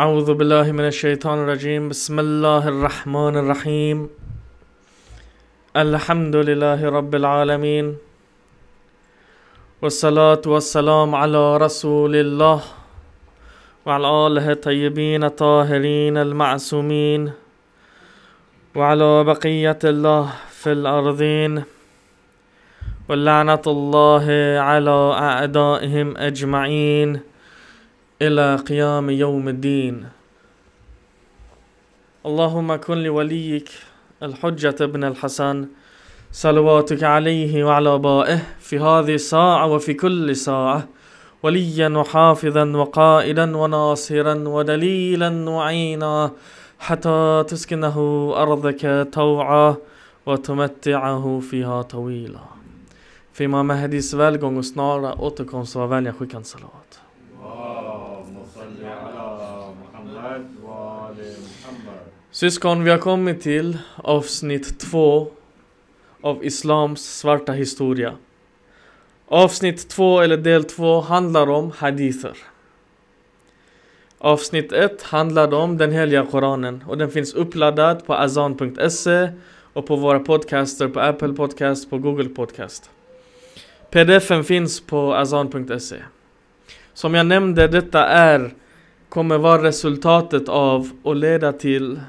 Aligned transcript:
أعوذ 0.00 0.34
بالله 0.34 0.72
من 0.72 0.86
الشيطان 0.88 1.38
الرجيم. 1.44 1.88
بسم 1.92 2.16
الله 2.20 2.68
الرحمن 2.68 3.36
الرحيم. 3.36 4.08
الحمد 5.76 6.36
لله 6.36 6.80
رب 6.88 7.12
العالمين. 7.14 7.86
والصلاة 9.82 10.40
والسلام 10.46 11.14
على 11.14 11.56
رسول 11.56 12.16
الله 12.16 12.60
وعلى 13.86 14.08
آله 14.26 14.46
الطيبين 14.56 15.24
الطاهرين 15.24 16.16
المعصومين 16.16 17.32
وعلى 18.76 19.24
بقية 19.24 19.82
الله 19.84 20.24
في 20.50 20.72
الأرضين. 20.72 21.62
واللعنة 23.08 23.64
الله 23.66 24.26
على 24.68 24.98
أعدائهم 25.12 26.16
أجمعين. 26.16 27.29
إلى 28.22 28.56
قيام 28.56 29.10
يوم 29.10 29.48
الدين. 29.48 30.08
اللهم 32.26 32.76
كن 32.76 32.98
لوليك 32.98 33.68
الحجة 34.22 34.76
ابن 34.80 35.04
الحسن. 35.04 35.66
صلواتك 36.32 37.02
عليه 37.02 37.64
وعلى 37.64 37.94
آبائه 37.94 38.38
في 38.60 38.78
هذه 38.78 39.14
الساعة 39.14 39.66
وفي 39.66 39.94
كل 39.94 40.36
ساعة. 40.36 40.88
وليا 41.42 41.88
وحافظا 41.88 42.64
وقائدا 42.64 43.56
وناصرا 43.56 44.34
ودليلا 44.34 45.50
وعينا 45.50 46.30
حتى 46.78 47.44
تسكنه 47.48 47.96
أرضك 48.36 49.08
طوعا 49.12 49.76
وتمتعه 50.26 51.40
فيها 51.50 51.82
طويلا. 51.82 52.40
För 53.32 53.44
Imam 53.44 53.66
Mahdis 53.66 54.14
välgång 54.14 54.56
och 54.58 54.64
snara 54.64 55.14
återkomst 55.14 55.74
var 55.74 55.88
salat. 56.42 56.99
Syskon, 62.40 62.84
vi 62.84 62.90
har 62.90 62.98
kommit 62.98 63.40
till 63.40 63.78
avsnitt 63.96 64.80
två 64.80 65.28
av 66.20 66.44
Islams 66.44 67.18
svarta 67.18 67.52
historia. 67.52 68.14
Avsnitt 69.28 69.88
två, 69.88 70.20
eller 70.20 70.36
del 70.36 70.64
två, 70.64 71.00
handlar 71.00 71.50
om 71.50 71.70
hadither. 71.70 72.36
Avsnitt 74.18 74.72
ett 74.72 75.02
handlade 75.02 75.56
om 75.56 75.78
den 75.78 75.92
heliga 75.92 76.26
Koranen 76.26 76.84
och 76.88 76.98
den 76.98 77.10
finns 77.10 77.34
uppladdad 77.34 78.06
på 78.06 78.14
azan.se 78.14 79.28
och 79.72 79.86
på 79.86 79.96
våra 79.96 80.20
podcaster 80.20 80.88
på 80.88 81.00
Apple 81.00 81.32
Podcast, 81.32 81.90
på 81.90 81.98
Google 81.98 82.28
Podcast. 82.28 82.90
Pdfen 83.90 84.44
finns 84.44 84.80
på 84.80 85.14
azan.se. 85.14 85.96
Som 86.94 87.14
jag 87.14 87.26
nämnde, 87.26 87.68
detta 87.68 88.06
är 88.06 88.54
kommer 89.08 89.38
vara 89.38 89.62
resultatet 89.62 90.48
av 90.48 90.90
och 91.02 91.16
leda 91.16 91.52
till 91.52 92.00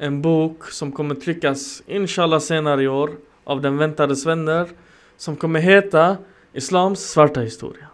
en 0.00 0.22
bok 0.22 0.70
som 0.70 0.92
kommer 0.92 1.14
tryckas 1.14 1.82
inshallah 1.86 2.40
senare 2.40 2.82
i 2.82 2.88
år 2.88 3.10
av 3.44 3.60
den 3.60 3.76
väntades 3.76 4.26
vänner 4.26 4.68
som 5.16 5.36
kommer 5.36 5.60
heta 5.60 6.16
Islams 6.52 7.00
svarta 7.00 7.40
historia. 7.40 7.86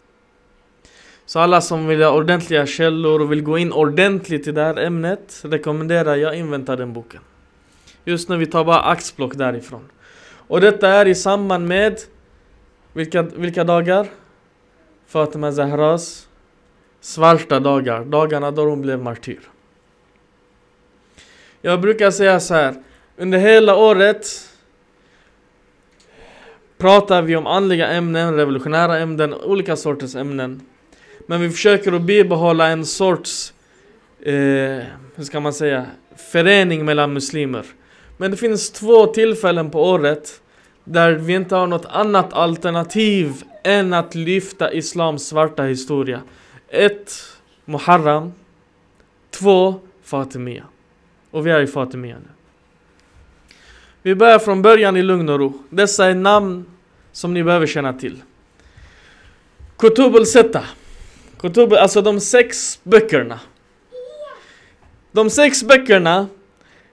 Så 1.26 1.40
alla 1.40 1.60
som 1.60 1.86
vill 1.86 2.02
ha 2.02 2.10
ordentliga 2.10 2.66
källor 2.66 3.20
och 3.20 3.32
vill 3.32 3.42
gå 3.42 3.58
in 3.58 3.72
ordentligt 3.72 4.46
i 4.46 4.52
det 4.52 4.62
här 4.62 4.78
ämnet 4.78 5.42
rekommenderar 5.44 6.16
jag 6.16 6.36
invänta 6.36 6.76
den 6.76 6.92
boken. 6.92 7.20
Just 8.04 8.28
nu 8.28 8.36
vi 8.36 8.46
tar 8.46 8.64
bara 8.64 8.80
axplock 8.80 9.34
därifrån. 9.34 9.88
Och 10.48 10.60
detta 10.60 10.88
är 10.88 11.06
i 11.06 11.14
samband 11.14 11.68
med 11.68 12.00
vilka, 12.92 13.22
vilka 13.22 13.64
dagar? 13.64 14.06
Fatima 15.06 15.52
Zahras 15.52 16.28
svarta 17.00 17.60
dagar, 17.60 18.04
dagarna 18.04 18.50
då 18.50 18.64
hon 18.64 18.82
blev 18.82 19.02
martyr. 19.02 19.40
Jag 21.66 21.80
brukar 21.80 22.10
säga 22.10 22.40
så 22.40 22.54
här, 22.54 22.74
under 23.16 23.38
hela 23.38 23.76
året 23.76 24.48
pratar 26.78 27.22
vi 27.22 27.36
om 27.36 27.46
andliga 27.46 27.88
ämnen, 27.88 28.36
revolutionära 28.36 28.98
ämnen, 28.98 29.34
olika 29.34 29.76
sorters 29.76 30.16
ämnen. 30.16 30.60
Men 31.26 31.40
vi 31.40 31.50
försöker 31.50 31.92
att 31.92 32.02
bibehålla 32.02 32.68
en 32.68 32.86
sorts, 32.86 33.52
eh, 34.20 34.32
hur 35.14 35.22
ska 35.24 35.40
man 35.40 35.52
säga, 35.52 35.86
förening 36.32 36.84
mellan 36.84 37.12
muslimer. 37.12 37.64
Men 38.16 38.30
det 38.30 38.36
finns 38.36 38.70
två 38.70 39.06
tillfällen 39.06 39.70
på 39.70 39.90
året 39.90 40.40
där 40.84 41.12
vi 41.12 41.32
inte 41.34 41.54
har 41.54 41.66
något 41.66 41.86
annat 41.86 42.32
alternativ 42.32 43.32
än 43.64 43.92
att 43.92 44.14
lyfta 44.14 44.72
Islams 44.72 45.26
svarta 45.26 45.62
historia. 45.62 46.20
Ett, 46.68 47.12
Muharram. 47.64 48.32
Två, 49.30 49.74
Fatimia. 50.02 50.64
Och 51.36 51.46
vi 51.46 51.50
är 51.50 51.60
i 51.60 51.66
Fatimia 51.66 52.16
nu. 52.16 52.28
Vi 54.02 54.14
börjar 54.14 54.38
från 54.38 54.62
början 54.62 54.96
i 54.96 55.02
lugn 55.02 55.28
och 55.28 55.38
ro. 55.38 55.52
Dessa 55.70 56.06
är 56.06 56.14
namn 56.14 56.64
som 57.12 57.34
ni 57.34 57.44
behöver 57.44 57.66
känna 57.66 57.92
till. 57.92 58.22
Kutub 59.78 60.16
al-Setta. 60.16 60.64
Kutub, 61.40 61.72
alltså 61.72 62.02
de 62.02 62.20
sex 62.20 62.80
böckerna. 62.82 63.40
De 65.12 65.30
sex 65.30 65.64
böckerna 65.64 66.26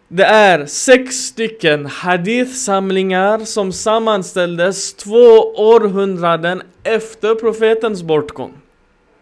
det 0.07 0.23
är 0.23 0.65
sex 0.65 1.15
stycken 1.15 1.85
hadith-samlingar 1.85 3.45
som 3.45 3.71
sammanställdes 3.71 4.93
två 4.93 5.53
århundraden 5.55 6.61
efter 6.83 7.35
profetens 7.35 8.03
bortgång. 8.03 8.53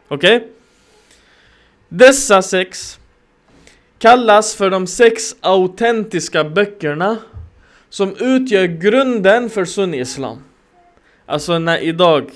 Okej? 0.08 0.38
Okay? 0.38 0.50
Dessa 1.90 2.42
sex 2.42 2.98
kallas 4.02 4.56
för 4.56 4.70
de 4.70 4.88
sex 4.88 5.36
autentiska 5.42 6.44
böckerna 6.44 7.18
som 7.90 8.16
utgör 8.20 8.66
grunden 8.66 9.50
för 9.50 9.66
sunni-islam. 9.66 10.44
Alltså 11.26 11.60
när 11.60 11.78
idag 11.78 12.32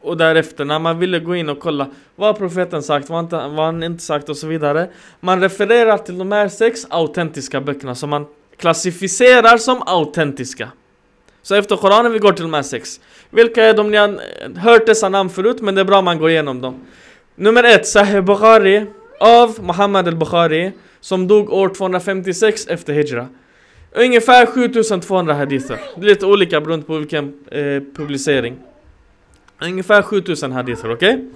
och 0.00 0.16
därefter 0.16 0.64
när 0.64 0.78
man 0.78 0.98
ville 0.98 1.18
gå 1.18 1.36
in 1.36 1.48
och 1.48 1.60
kolla 1.60 1.90
vad 2.16 2.28
har 2.28 2.34
profeten 2.34 2.82
sagt, 2.82 3.10
vad 3.10 3.32
har 3.32 3.40
han, 3.40 3.58
han 3.58 3.82
inte 3.82 4.02
sagt 4.02 4.28
och 4.28 4.36
så 4.36 4.46
vidare. 4.46 4.88
Man 5.20 5.40
refererar 5.40 5.98
till 5.98 6.18
de 6.18 6.32
här 6.32 6.48
sex 6.48 6.86
autentiska 6.90 7.60
böckerna 7.60 7.94
som 7.94 8.10
man 8.10 8.26
klassificerar 8.56 9.56
som 9.56 9.82
autentiska. 9.86 10.68
Så 11.42 11.54
efter 11.54 11.76
Koranen 11.76 12.12
vi 12.12 12.18
går 12.18 12.32
till 12.32 12.42
de 12.44 12.54
här 12.54 12.62
sex. 12.62 13.00
Vilka 13.30 13.64
är 13.64 13.74
de? 13.74 13.90
Ni 13.90 13.96
har 13.96 14.20
hört 14.58 14.86
dessa 14.86 15.08
namn 15.08 15.30
förut 15.30 15.60
men 15.60 15.74
det 15.74 15.80
är 15.80 15.84
bra 15.84 16.02
man 16.02 16.18
går 16.18 16.30
igenom 16.30 16.60
dem. 16.60 16.86
Nummer 17.34 17.64
ett, 17.64 17.86
Sahih 17.86 18.20
Bukhari 18.20 18.86
av 19.22 19.58
Muhammad 19.62 20.08
al-Bukhari 20.08 20.72
som 21.00 21.28
dog 21.28 21.52
år 21.52 21.68
256 21.68 22.66
efter 22.66 22.92
Hijra. 22.92 23.28
Ungefär 23.92 24.46
7200 24.46 25.34
hadither. 25.34 25.78
Det 25.96 26.06
är 26.06 26.08
lite 26.08 26.26
olika 26.26 26.60
beroende 26.60 26.86
på 26.86 26.98
vilken 26.98 27.34
eh, 27.50 27.82
publicering. 27.96 28.56
Ungefär 29.60 30.02
7000 30.02 30.52
hadither, 30.52 30.92
okej? 30.92 31.14
Okay? 31.14 31.26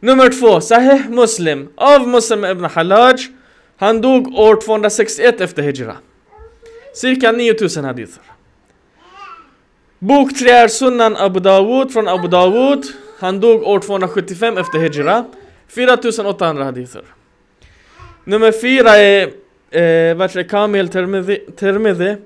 Nummer 0.00 0.30
två, 0.30 0.60
Sahih 0.60 1.08
Muslim 1.10 1.68
av 1.74 2.08
Muslim 2.08 2.44
ibn 2.44 2.64
Halaj. 2.64 3.16
Han 3.76 4.00
dog 4.00 4.34
år 4.34 4.60
261 4.60 5.40
efter 5.40 5.62
Hijra. 5.62 5.96
Cirka 6.94 7.32
9000 7.32 7.84
hadither. 7.84 8.22
Bok 9.98 10.38
3 10.38 10.50
är 10.50 10.68
Sunnan 10.68 11.16
Abu 11.16 11.40
Dawud 11.40 11.92
från 11.92 12.08
Abu 12.08 12.28
Dawud. 12.28 12.84
Han 13.18 13.40
dog 13.40 13.62
år 13.62 13.80
275 13.80 14.58
efter 14.58 14.78
Hijra. 14.78 15.24
4800 15.68 16.64
hadither. 16.64 17.02
Nummer 18.24 18.52
fyra 18.52 18.96
är 18.96 19.22
eh, 19.70 20.16
vad 20.16 20.36
är 20.36 20.48
Kamil 20.48 20.88
Termidhi. 20.88 22.16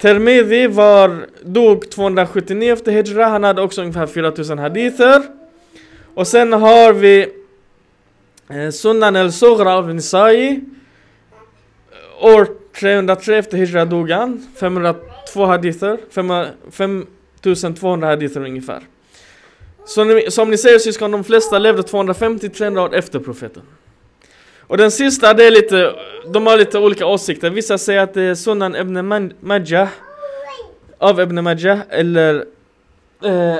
Termidhi 0.00 0.66
var, 0.66 1.26
dog 1.42 1.90
279 1.90 2.72
efter 2.72 2.92
Hijra, 2.92 3.26
han 3.26 3.44
hade 3.44 3.62
också 3.62 3.80
ungefär 3.80 4.06
4000 4.06 4.58
hadither. 4.58 5.22
Och 6.14 6.26
sen 6.26 6.52
har 6.52 6.92
vi 6.92 7.28
eh, 8.50 8.70
Sunnan 8.70 9.16
el-Sughra 9.16 9.74
av 9.74 9.94
Nisai. 9.94 10.60
År 12.20 12.48
303 12.80 13.38
efter 13.38 13.56
Hijra 13.56 13.84
dog 13.84 14.10
han, 14.10 14.46
502 14.56 15.46
hadither, 15.46 15.98
5200 16.70 18.06
hadither 18.08 18.40
ungefär. 18.40 18.82
Som 19.88 20.08
ni, 20.08 20.30
som 20.30 20.50
ni 20.50 20.58
ser 20.58 20.78
syskon, 20.78 21.10
de 21.10 21.24
flesta 21.24 21.58
levde 21.58 21.82
250-300 21.82 22.78
år 22.78 22.94
efter 22.94 23.18
profeten. 23.18 23.62
Och 24.60 24.76
den 24.76 24.90
sista, 24.90 25.34
det 25.34 25.46
är 25.46 25.50
lite, 25.50 25.94
de 26.32 26.46
har 26.46 26.56
lite 26.56 26.78
olika 26.78 27.06
åsikter. 27.06 27.50
Vissa 27.50 27.78
säger 27.78 28.00
att 28.00 28.14
det 28.14 28.22
är 28.22 28.34
Sunan 28.34 28.76
ibn 28.76 29.32
Majah 29.40 29.88
av 30.98 31.20
ibn 31.20 31.44
Majah 31.44 31.78
eller 31.90 32.44
eh, 33.24 33.56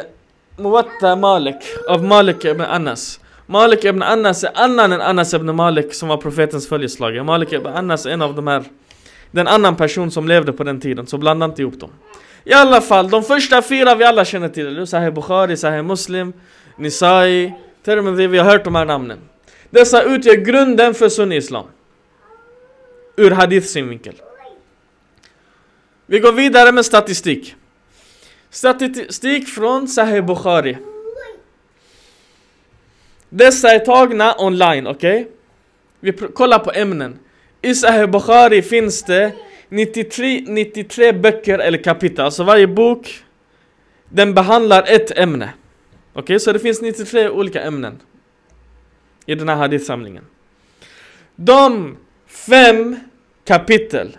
Muwatta 0.57 1.17
Malik 1.17 1.57
av 1.89 2.05
Malik 2.05 2.45
ibn 2.45 2.61
Anas. 2.61 3.21
Malik 3.47 3.85
ibn 3.85 4.03
Anas 4.03 4.45
är 4.45 4.51
annan 4.55 4.93
än 4.93 5.01
Anas 5.01 5.35
ibn 5.35 5.55
Malik 5.55 5.95
som 5.95 6.09
var 6.09 6.17
profetens 6.17 6.69
följeslagare. 6.69 7.25
Malik 7.25 7.53
ibn 7.53 7.67
Anas 7.67 8.07
är 8.07 8.11
en 8.11 8.23
av 8.23 8.35
de 8.35 8.47
här, 8.47 8.65
den 9.31 9.49
annan 9.49 9.77
person 9.77 10.11
som 10.11 10.29
levde 10.29 10.53
på 10.53 10.65
den 10.65 10.81
tiden, 10.81 11.07
så 11.07 11.19
blanda 11.19 11.47
inte 11.47 11.63
ihop 11.63 11.81
dem. 11.81 11.91
I 12.44 12.52
alla 12.52 12.81
fall, 12.81 13.11
de 13.11 13.25
första 13.25 13.62
fyra 13.62 13.94
vi 13.94 14.05
alla 14.05 14.25
känner 14.25 14.49
till, 14.49 14.87
Sahih 14.87 15.11
Bukhari, 15.11 15.56
Sahih 15.56 15.82
Muslim, 15.82 16.32
Nisai, 16.76 17.52
Tirmidhi, 17.85 18.26
vi 18.26 18.38
har 18.38 18.44
hört 18.44 18.64
de 18.64 18.75
här 18.75 18.85
namnen. 18.85 19.19
Dessa 19.70 20.02
utgör 20.02 20.35
grunden 20.35 20.94
för 20.94 21.08
sunni-islam. 21.08 21.67
Ur 23.17 23.31
hadith 23.31 23.67
synvinkel. 23.67 24.14
Vi 26.06 26.19
går 26.19 26.32
vidare 26.32 26.73
med 26.73 26.85
statistik. 26.85 27.55
Statistik 28.50 29.49
från 29.49 29.88
Sahih 29.88 30.25
Bukhari. 30.25 30.76
Dessa 33.29 33.70
är 33.70 33.79
tagna 33.79 34.35
online, 34.38 34.87
okej? 34.87 35.20
Okay? 35.20 35.32
Vi 36.00 36.12
kollar 36.12 36.58
på 36.58 36.73
ämnen. 36.73 37.19
I 37.62 37.75
Sahih 37.75 38.06
Bukhari 38.06 38.62
finns 38.62 39.02
det 39.02 39.32
93, 39.69 40.44
93 40.47 41.12
böcker 41.12 41.59
eller 41.59 41.79
kapitel, 41.79 42.25
alltså 42.25 42.44
varje 42.44 42.67
bok 42.67 43.25
den 44.09 44.35
behandlar 44.35 44.85
ett 44.88 45.19
ämne. 45.19 45.50
Okej, 46.12 46.23
okay? 46.23 46.38
så 46.38 46.53
det 46.53 46.59
finns 46.59 46.82
93 46.82 47.29
olika 47.29 47.62
ämnen 47.62 48.00
i 49.26 49.35
den 49.35 49.49
här 49.49 49.56
hadithsamlingen. 49.56 50.25
De 51.37 51.97
fem 52.26 52.97
kapitel 53.44 54.17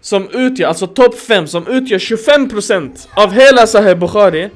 som 0.00 0.28
utgör, 0.32 0.68
alltså 0.68 0.86
topp 0.86 1.18
5 1.18 1.46
som 1.46 1.66
utgör 1.66 1.98
25% 1.98 3.08
av 3.14 3.32
hela 3.32 3.66
Sahih 3.66 3.94
Bukhari 3.94 4.50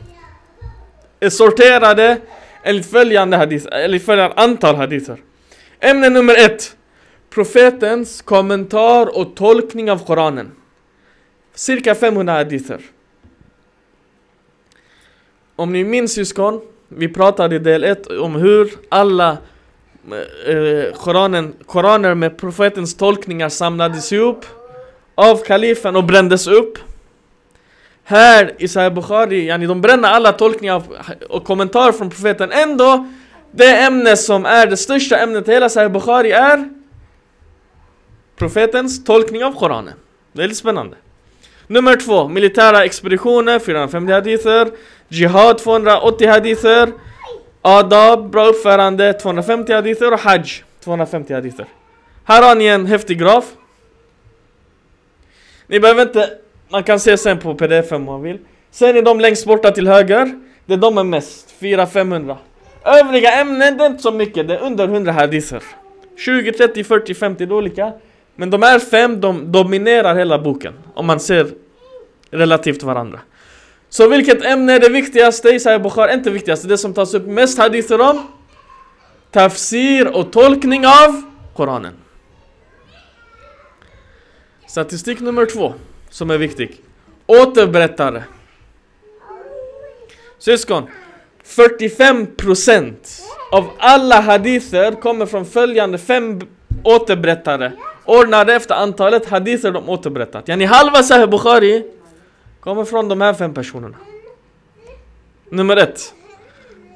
är 1.20 1.30
sorterade 1.30 2.20
enligt 2.62 2.90
följande, 2.90 3.36
hadith, 3.36 3.66
enligt 3.72 4.04
följande 4.04 4.36
antal 4.36 4.76
hadither. 4.76 5.16
Ämne 5.80 6.08
nummer 6.08 6.34
ett. 6.34 6.75
Profetens 7.36 8.22
kommentar 8.22 9.18
och 9.18 9.34
tolkning 9.34 9.90
av 9.90 10.06
Koranen. 10.06 10.52
Cirka 11.54 11.94
500 11.94 12.32
hadither. 12.32 12.80
Om 15.56 15.72
ni 15.72 15.84
minns 15.84 16.12
syskon, 16.12 16.60
vi 16.88 17.08
pratade 17.08 17.56
i 17.56 17.58
del 17.58 17.84
1 17.84 18.06
om 18.06 18.34
hur 18.34 18.70
alla 18.88 19.36
eh, 20.46 20.54
eh, 20.54 20.92
Koranen, 20.94 21.54
Koraner 21.66 22.14
med 22.14 22.38
profetens 22.38 22.96
tolkningar 22.96 23.48
samlades 23.48 24.12
ihop 24.12 24.44
av 25.14 25.36
kalifen 25.36 25.96
och 25.96 26.04
brändes 26.04 26.46
upp. 26.46 26.78
Här 28.04 28.54
i 28.58 28.68
Sahih 28.68 28.94
Bukhari, 28.94 29.46
yani 29.46 29.66
de 29.66 29.80
bränner 29.80 30.08
alla 30.08 30.32
tolkningar 30.32 30.82
och 31.28 31.44
kommentarer 31.44 31.92
från 31.92 32.10
profeten. 32.10 32.52
Ändå, 32.52 33.06
det 33.50 33.76
ämne 33.76 34.16
som 34.16 34.46
är 34.46 34.66
det 34.66 34.76
största 34.76 35.18
ämnet 35.18 35.48
i 35.48 35.52
hela 35.52 35.68
Sahih 35.68 35.90
Bukhari 35.90 36.30
är 36.30 36.68
profetens 38.36 39.04
tolkning 39.04 39.44
av 39.44 39.52
Koranen. 39.52 39.94
Väldigt 40.32 40.58
spännande. 40.58 40.96
Nummer 41.66 41.96
två, 41.96 42.28
militära 42.28 42.84
expeditioner, 42.84 43.58
450 43.58 44.12
hadither. 44.12 44.70
Jihad, 45.08 45.58
280 45.58 46.28
hadither. 46.28 46.92
Adab, 47.62 48.30
bra 48.30 48.46
uppförande, 48.46 49.12
250 49.12 49.72
hadither. 49.72 50.12
Och 50.12 50.20
Hajj, 50.20 50.64
250 50.84 51.34
hadither. 51.34 51.66
Här 52.24 52.42
har 52.42 52.54
ni 52.54 52.66
en 52.66 52.86
häftig 52.86 53.18
graf. 53.18 53.44
Ni 55.66 55.80
behöver 55.80 56.02
inte, 56.02 56.30
man 56.68 56.82
kan 56.82 57.00
se 57.00 57.16
sen 57.16 57.38
på 57.38 57.54
pdf 57.54 57.92
om 57.92 58.04
man 58.04 58.22
vill. 58.22 58.38
Sen 58.70 58.96
är 58.96 59.02
de 59.02 59.20
längst 59.20 59.46
borta 59.46 59.70
till 59.70 59.88
höger. 59.88 60.40
Det 60.66 60.72
är 60.72 60.78
de 60.78 60.98
är 60.98 61.04
mest, 61.04 61.54
400-500. 61.60 62.36
Övriga 62.84 63.32
ämnen, 63.32 63.76
det 63.76 63.84
är 63.84 63.86
inte 63.86 64.02
så 64.02 64.12
mycket, 64.12 64.48
det 64.48 64.54
är 64.54 64.60
under 64.60 64.88
100 64.88 65.12
hadither. 65.12 65.62
20, 66.16 66.52
30, 66.52 66.84
40, 66.84 67.14
50, 67.14 67.46
det 67.46 67.52
är 67.52 67.56
olika. 67.56 67.92
Men 68.36 68.50
de 68.50 68.62
här 68.62 68.78
fem, 68.78 69.20
de 69.20 69.52
dominerar 69.52 70.14
hela 70.14 70.38
boken. 70.38 70.74
Om 70.94 71.06
man 71.06 71.20
ser 71.20 71.50
relativt 72.30 72.82
varandra. 72.82 73.20
Så 73.88 74.08
vilket 74.08 74.44
ämne 74.44 74.72
är 74.72 74.80
det 74.80 74.88
viktigaste 74.88 75.48
i 75.48 75.60
Sahih 75.60 75.82
Bukhari? 75.82 76.14
Inte 76.14 76.30
viktigaste, 76.30 76.68
det 76.68 76.78
som 76.78 76.94
tas 76.94 77.14
upp 77.14 77.26
mest 77.26 77.58
hadither 77.58 78.00
om? 78.00 78.26
Tafsir 79.30 80.16
och 80.16 80.32
tolkning 80.32 80.86
av 80.86 81.22
Koranen. 81.56 81.94
Statistik 84.66 85.20
nummer 85.20 85.46
två, 85.46 85.74
som 86.10 86.30
är 86.30 86.38
viktig. 86.38 86.80
Återberättare. 87.26 88.22
Syskon, 90.38 90.86
45% 91.44 92.94
av 93.52 93.70
alla 93.78 94.20
hadither 94.20 94.92
kommer 94.92 95.26
från 95.26 95.46
följande 95.46 95.98
fem 95.98 96.40
återberättare 96.84 97.72
ordnade 98.06 98.54
efter 98.54 98.74
antalet 98.74 99.26
hadither 99.26 99.72
de 99.72 99.88
återberättat. 99.88 100.48
Yani 100.48 100.64
halva 100.64 101.02
Sahih 101.02 101.26
Bukhari 101.26 101.84
kommer 102.60 102.84
från 102.84 103.08
de 103.08 103.20
här 103.20 103.34
fem 103.34 103.54
personerna. 103.54 103.96
Nummer 105.50 105.76
ett. 105.76 106.14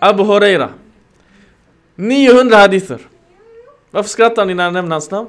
Abu 0.00 0.22
Huraira. 0.22 0.68
900 1.94 2.56
hadither. 2.56 2.98
Varför 3.90 4.08
skrattar 4.08 4.44
ni 4.44 4.54
när 4.54 4.64
jag 4.64 4.72
nämner 4.72 4.92
hans 4.92 5.10
namn? 5.10 5.28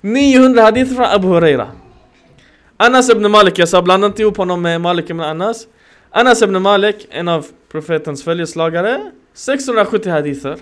900 0.00 0.62
hadither 0.62 0.94
från 0.94 1.04
Abu 1.04 1.28
Huraira. 1.28 1.68
Anas 2.76 3.10
ibn 3.10 3.30
Malik, 3.30 3.58
jag 3.58 3.68
sa 3.68 3.82
blanda 3.82 4.06
inte 4.06 4.22
ihop 4.22 4.36
honom 4.36 4.62
med 4.62 4.80
Malik 4.80 5.10
ibn 5.10 5.20
Anas. 5.20 5.66
Anas 6.10 6.42
ibn 6.42 6.62
Malik, 6.62 7.08
en 7.10 7.28
av 7.28 7.46
profetens 7.68 8.24
följeslagare. 8.24 9.10
670 9.34 10.10
hadither. 10.10 10.56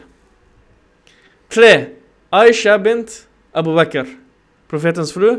3. 1.49 1.87
Aisha 2.31 2.79
bint 2.79 3.28
Abu 3.59 3.75
Bakr, 3.75 4.07
profetens 4.71 5.13
fru, 5.13 5.35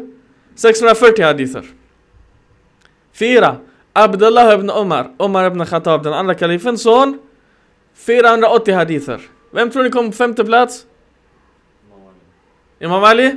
640 0.55 1.23
hadither. 1.23 1.65
4. 3.13 3.55
Abdullah 3.93 4.53
ibn 4.53 4.69
Omar, 4.69 5.11
Omar 5.17 5.47
ibn 5.47 5.65
Khattab, 5.65 6.03
den 6.03 6.13
andra 6.13 6.35
kalifens 6.35 6.83
son, 6.83 7.19
480 7.93 8.75
hadither. 8.75 9.21
Vem 9.51 9.71
tror 9.71 9.83
ni 9.83 9.89
kom 9.89 10.11
på 10.11 10.17
femte 10.17 10.45
plats? 10.45 10.85
Imam 12.79 13.03
Ali? 13.03 13.35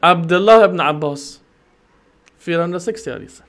Abdullah 0.00 0.64
ibn 0.64 0.80
Abbas. 0.80 1.40
460 2.38 3.10
hadither. 3.10 3.44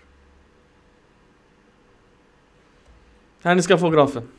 Här 3.44 3.56
ni 3.56 3.62
ska 3.62 3.78
få 3.78 3.90
grafen. 3.90 4.30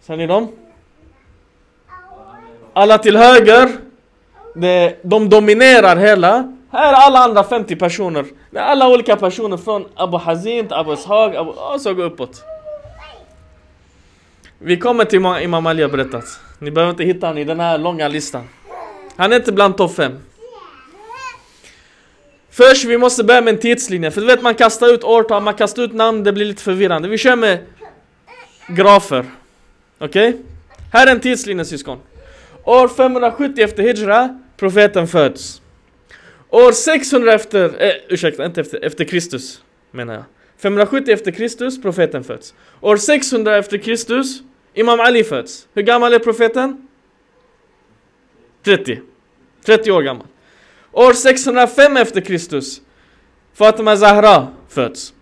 Ser 0.00 0.16
ni 0.16 0.26
dem? 0.26 0.48
Alla 2.72 2.98
till 2.98 3.16
höger, 3.16 3.68
det, 4.54 4.98
de 5.02 5.28
dominerar 5.28 5.96
hela. 5.96 6.52
Här 6.72 6.92
är 6.92 6.96
alla 6.96 7.18
andra 7.18 7.44
50 7.44 7.76
personer. 7.76 8.24
Det 8.50 8.58
är 8.58 8.62
alla 8.62 8.88
olika 8.88 9.16
personer 9.16 9.56
från 9.56 9.84
Abu 9.94 10.16
Hazin 10.16 10.66
till 10.66 10.76
Abu 10.76 10.92
Ishaq, 10.92 11.34
Abu, 11.34 11.50
och 11.50 11.80
så 11.80 11.94
går 11.94 12.04
uppåt. 12.04 12.42
Vi 14.58 14.76
kommer 14.76 15.04
till 15.04 15.18
Imam 15.42 15.66
Ali 15.66 15.82
har 15.82 15.90
berättat. 15.90 16.24
Ni 16.58 16.70
behöver 16.70 16.90
inte 16.90 17.04
hitta 17.04 17.26
honom 17.26 17.38
i 17.38 17.44
den 17.44 17.60
här 17.60 17.78
långa 17.78 18.08
listan. 18.08 18.48
Han 19.16 19.32
är 19.32 19.36
inte 19.36 19.52
bland 19.52 19.76
topp 19.76 19.94
5. 19.94 20.18
Först 22.50 22.84
vi 22.84 22.98
måste 22.98 23.24
börja 23.24 23.40
med 23.40 23.54
en 23.54 23.60
tidslinje, 23.60 24.10
för 24.10 24.20
du 24.20 24.26
vet 24.26 24.42
man 24.42 24.54
kastar 24.54 24.94
ut 24.94 25.04
årtal, 25.04 25.42
man 25.42 25.54
kastar 25.54 25.82
ut 25.82 25.92
namn, 25.92 26.24
det 26.24 26.32
blir 26.32 26.44
lite 26.44 26.62
förvirrande. 26.62 27.08
Vi 27.08 27.18
kör 27.18 27.36
med 27.36 27.58
grafer. 28.68 29.24
Okej? 29.98 30.28
Okay? 30.28 30.40
Här 30.92 31.06
är 31.06 31.10
en 31.10 31.20
tidslinje 31.20 31.64
syskon. 31.64 31.98
År 32.64 32.88
570 32.88 33.62
efter 33.62 33.82
Hijra, 33.82 34.40
profeten 34.56 35.08
föds. 35.08 35.62
År 36.48 36.72
600 36.72 37.32
efter, 37.32 37.82
eh, 37.82 37.92
ursäkta, 38.08 38.44
inte 38.44 38.60
efter, 38.60 38.84
efter 38.84 39.04
Kristus 39.04 39.62
menar 39.90 40.14
jag. 40.14 40.24
570 40.58 41.12
efter 41.12 41.30
Kristus, 41.30 41.82
profeten 41.82 42.24
föds. 42.24 42.54
År 42.80 42.96
600 42.96 43.56
efter 43.56 43.78
Kristus, 43.78 44.42
Imam 44.74 45.00
Ali 45.00 45.24
föds. 45.24 45.68
Hur 45.74 45.82
gammal 45.82 46.12
är 46.12 46.18
profeten? 46.18 46.88
30. 48.62 49.00
30 49.64 49.90
år 49.90 50.02
gammal. 50.02 50.26
År 50.92 51.12
605 51.12 51.96
efter 51.96 52.20
Kristus, 52.20 52.80
Fatima 53.54 53.96
Zahra 53.96 54.48
föds. 54.68 55.14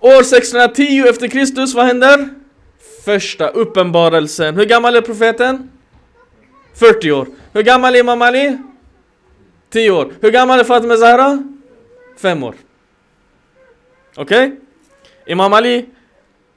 År 0.00 0.22
610 0.22 1.04
efter 1.08 1.28
Kristus, 1.28 1.74
vad 1.74 1.86
händer? 1.86 2.28
Första 3.04 3.48
uppenbarelsen. 3.48 4.56
Hur 4.56 4.64
gammal 4.64 4.96
är 4.96 5.00
profeten? 5.00 5.70
40 6.78 7.12
år. 7.12 7.26
Hur 7.52 7.62
gammal 7.62 7.94
är 7.94 8.00
Imam 8.00 8.22
Ali? 8.22 8.58
10 9.70 9.90
år. 9.90 10.12
Hur 10.20 10.30
gammal 10.30 10.60
är 10.60 10.64
Fatima 10.64 10.96
Zahra? 10.96 11.42
5 12.18 12.42
år. 12.42 12.54
Okej? 14.16 14.46
Okay? 14.46 14.58
Imam 15.26 15.52
Ali 15.52 15.86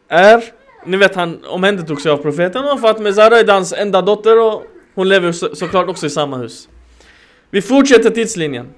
är, 0.08 0.44
ni 0.86 0.98
vet 0.98 1.16
han 1.16 1.46
omhändertog 1.46 2.01
sig 2.01 2.12
av 2.12 2.18
profeten 2.18 2.66
och 2.66 2.82
Fatima 2.82 3.13
Zahra 3.13 3.40
är 3.40 3.48
hans 3.48 3.74
enda 3.74 4.01
dotter 4.01 4.40
och 4.40 4.63
hon 4.96 5.10
lever 5.10 5.32
så, 5.32 5.56
såklart 5.56 5.90
också 5.90 6.06
i 6.06 6.10
samma 6.10 6.38
hus. 6.38 6.70
Vi 7.50 7.62
fortsätter 7.62 8.10
tidslinjen. 8.10 8.70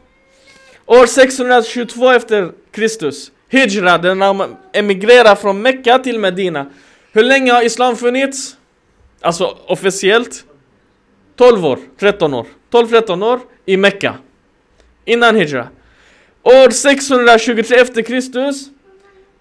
År 0.86 1.06
622 1.06 2.12
efter 2.12 2.52
Kristus, 2.72 3.32
Hijra, 3.50 3.98
den 3.98 4.18
man 4.18 4.56
emigrerar 4.74 5.36
från 5.36 5.62
Mekka 5.62 6.00
till 6.00 6.20
Medina. 6.20 6.66
Hur 7.12 7.24
länge 7.24 7.52
har 7.52 7.62
Islam 7.62 7.96
funnits? 7.96 8.56
Alltså 9.22 9.58
officiellt? 9.68 10.46
12 11.36 11.66
år, 11.66 11.80
13 12.00 12.34
år. 12.34 12.48
12-13 12.72 13.25
år 13.25 13.40
i 13.66 13.78
Mekka. 13.78 14.16
Innan 15.06 15.36
Hijra. 15.36 15.68
År 16.44 16.70
623 16.70 17.78
efter 17.78 18.02
Kristus 18.02 18.70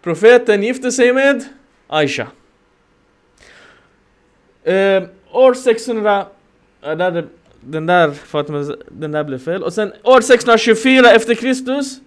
Profeten 0.02 0.62
gifte 0.62 0.92
sig 0.92 1.12
med 1.12 1.44
Aisha. 1.88 2.26
Eh, 4.64 5.02
år 5.32 5.54
600... 5.54 6.26
Där, 6.80 7.26
den 7.60 7.86
där, 7.86 8.10
Fatima, 8.10 8.76
den 8.88 9.12
där 9.12 9.24
blev 9.24 9.38
fel. 9.38 9.62
Och 9.62 9.72
sen 9.72 9.92
år 10.02 10.20
624 10.20 11.10
efter 11.10 11.34
Kristus. 11.34 12.00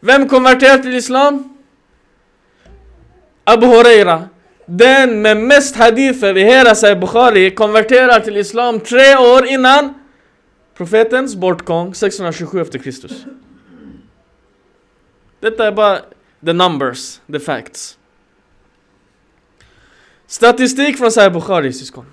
Vem 0.00 0.28
konverterar 0.28 0.78
till 0.78 0.94
Islam? 0.94 1.56
Abu 3.44 3.66
Huraira. 3.66 4.28
Den 4.70 5.22
med 5.22 5.36
mest 5.36 5.76
hadither 5.76 6.36
i 6.36 6.42
hela 6.44 6.74
Sahih 6.74 6.98
Bukhari 7.00 7.50
konverterar 7.50 8.20
till 8.20 8.36
Islam 8.36 8.80
tre 8.80 9.16
år 9.16 9.46
innan 9.46 9.94
profetens 10.76 11.36
bortgång 11.36 11.94
627 11.94 12.60
efter 12.60 12.78
Kristus. 12.78 13.12
Detta 15.40 15.66
är 15.66 15.72
bara 15.72 15.98
the 16.44 16.52
numbers, 16.52 17.20
the 17.32 17.40
facts. 17.40 17.98
Statistik 20.26 20.98
från 20.98 21.12
Sahih 21.12 21.32
Bukhari 21.32 21.72
syskon. 21.72 22.06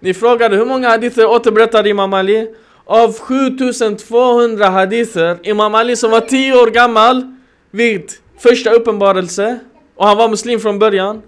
Ni 0.00 0.14
frågade 0.14 0.56
hur 0.56 0.64
många 0.64 0.88
hadither 0.88 1.26
återberättade 1.26 1.88
Imam 1.88 2.14
Ali? 2.14 2.54
Av 2.84 3.12
7200 3.18 4.68
hadither, 4.68 5.38
Imam 5.42 5.74
Ali 5.74 5.96
som 5.96 6.10
var 6.10 6.20
10 6.20 6.54
år 6.54 6.70
gammal 6.70 7.36
vid 7.70 8.12
första 8.38 8.70
uppenbarelse 8.70 9.60
och 10.00 10.06
han 10.06 10.16
var 10.16 10.28
muslim 10.28 10.60
från 10.60 10.78
början. 10.78 11.22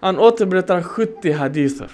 Han 0.00 0.18
återberättar 0.18 0.82
70 0.82 1.32
hadither. 1.32 1.90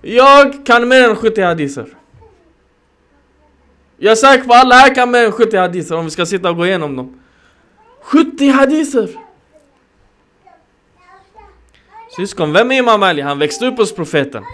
Jag 0.00 0.66
kan 0.66 0.88
mer 0.88 1.08
än 1.08 1.16
70 1.16 1.42
hadither. 1.42 1.86
Jag 3.96 4.12
är 4.12 4.14
säker 4.14 4.44
på 4.44 4.54
att 4.54 4.60
alla 4.60 4.74
här 4.74 4.94
kan 4.94 5.10
mer 5.10 5.24
än 5.24 5.32
70 5.32 5.56
hadither 5.56 5.96
om 5.96 6.04
vi 6.04 6.10
ska 6.10 6.26
sitta 6.26 6.50
och 6.50 6.56
gå 6.56 6.66
igenom 6.66 6.96
dem. 6.96 7.20
70 8.02 8.48
hadither! 8.48 9.08
Syskon, 12.16 12.52
vem 12.52 12.70
är 12.70 12.78
Imam 12.78 13.02
Ali? 13.02 13.22
Han 13.22 13.38
växte 13.38 13.66
upp 13.66 13.76
hos 13.78 13.94
profeten. 13.94 14.44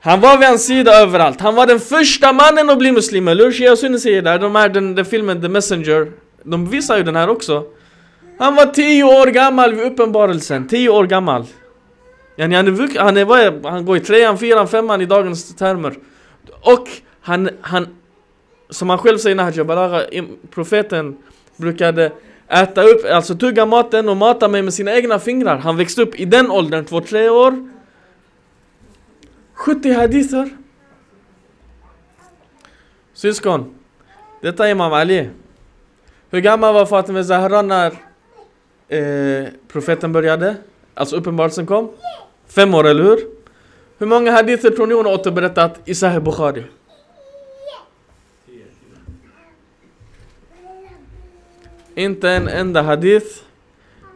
Han 0.00 0.20
var 0.20 0.38
vid 0.38 0.48
hans 0.48 0.66
sida 0.66 0.92
överallt. 0.92 1.40
Han 1.40 1.54
var 1.54 1.66
den 1.66 1.80
första 1.80 2.32
mannen 2.32 2.70
att 2.70 2.78
bli 2.78 2.92
muslim, 2.92 3.28
eller 3.28 3.44
hur? 3.44 3.52
Shia 3.52 3.76
Sunni 3.76 3.98
säger 3.98 4.22
där, 4.22 4.38
de 4.38 4.54
här, 4.54 4.68
den, 4.68 4.94
den 4.94 5.04
filmen 5.04 5.42
The 5.42 5.48
Messenger, 5.48 6.12
de 6.42 6.66
visar 6.66 6.96
ju 6.96 7.02
den 7.02 7.16
här 7.16 7.28
också. 7.28 7.64
Han 8.40 8.54
var 8.54 8.66
10 8.66 9.04
år 9.04 9.26
gammal 9.26 9.74
vid 9.74 9.84
uppenbarelsen, 9.84 10.68
10 10.68 10.88
år 10.88 11.06
gammal. 11.06 11.46
Yani 12.36 12.56
han, 12.56 12.66
är, 12.68 12.98
han, 12.98 13.16
är, 13.16 13.24
vad 13.24 13.40
är, 13.40 13.68
han 13.70 13.84
går 13.84 13.96
i 13.96 14.00
trean, 14.00 14.38
fyran, 14.38 14.68
femman 14.68 15.00
i 15.00 15.06
dagens 15.06 15.56
termer. 15.56 15.94
Och 16.62 16.88
han, 17.20 17.50
han 17.60 17.88
som 18.70 18.88
han 18.90 18.98
själv 18.98 19.18
säger 19.18 19.36
Nahja 19.36 19.64
Balagha, 19.64 20.02
profeten 20.50 21.16
brukade 21.56 22.12
äta 22.48 22.82
upp, 22.82 23.04
alltså 23.12 23.34
tugga 23.34 23.66
maten 23.66 24.08
och 24.08 24.16
mata 24.16 24.48
mig 24.48 24.62
med 24.62 24.74
sina 24.74 24.92
egna 24.96 25.18
fingrar. 25.18 25.58
Han 25.58 25.76
växte 25.76 26.02
upp 26.02 26.20
i 26.20 26.24
den 26.24 26.50
åldern, 26.50 26.84
två, 26.84 27.00
tre 27.00 27.28
år. 27.28 27.70
70 29.54 29.92
hadither. 29.92 30.50
Syskon, 33.14 33.74
detta 34.42 34.66
är 34.66 34.70
Imam 34.70 34.92
Ali. 34.92 35.28
Hur 36.30 36.40
gammal 36.40 36.74
var 36.74 36.86
Fatima 36.86 37.24
Zahra 37.24 37.62
när 37.62 38.09
eh, 38.90 39.48
profeten 39.68 40.12
började? 40.12 40.56
Alltså 40.94 41.16
uppenbarelsen 41.16 41.66
kom? 41.66 41.90
Fem 42.46 42.74
år, 42.74 42.86
eller 42.86 43.02
hur? 43.04 43.18
Hur 43.98 44.06
många 44.06 44.32
hadither 44.32 44.70
tror 44.70 44.86
ni 44.86 44.94
hon 44.94 45.06
har 45.06 45.12
återberättat 45.12 45.80
i 45.84 45.94
Sahih 45.94 46.20
Bukhari? 46.20 46.64
Inte 51.94 52.30
en 52.30 52.48
enda 52.48 52.82
hadith 52.82 53.42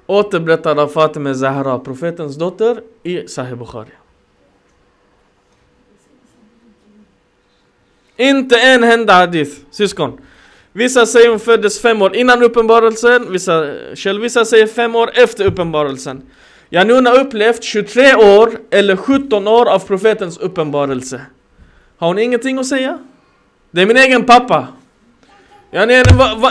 återberättad 0.06 0.78
av 0.78 0.88
Fatima 0.88 1.34
Zahra, 1.34 1.78
profetens 1.78 2.36
dotter, 2.36 2.82
i 3.02 3.28
Sahih 3.28 3.54
Bukhari. 3.54 3.90
Inte 8.16 8.56
en 8.60 8.84
enda 8.84 9.12
hadith, 9.12 9.60
syskon. 9.70 10.20
Vissa 10.76 11.06
säger 11.06 11.28
hon 11.28 11.40
föddes 11.40 11.80
fem 11.80 12.02
år 12.02 12.16
innan 12.16 12.42
uppenbarelsen, 12.42 13.32
vissa 13.32 13.74
källvissa 13.94 14.44
säger 14.44 14.66
fem 14.66 14.96
år 14.96 15.10
efter 15.14 15.44
uppenbarelsen. 15.44 16.22
Jag 16.68 16.86
nu 16.86 16.94
har 16.94 17.20
upplevt 17.20 17.64
23 17.64 18.14
år 18.14 18.50
eller 18.70 18.96
17 18.96 19.48
år 19.48 19.68
av 19.68 19.78
profetens 19.78 20.38
uppenbarelse. 20.38 21.20
Har 21.98 22.08
hon 22.08 22.18
ingenting 22.18 22.58
att 22.58 22.66
säga? 22.66 22.98
Det 23.70 23.82
är 23.82 23.86
min 23.86 23.96
egen 23.96 24.24
pappa. 24.24 24.68
Ja, 25.70 25.82
en, 25.82 25.90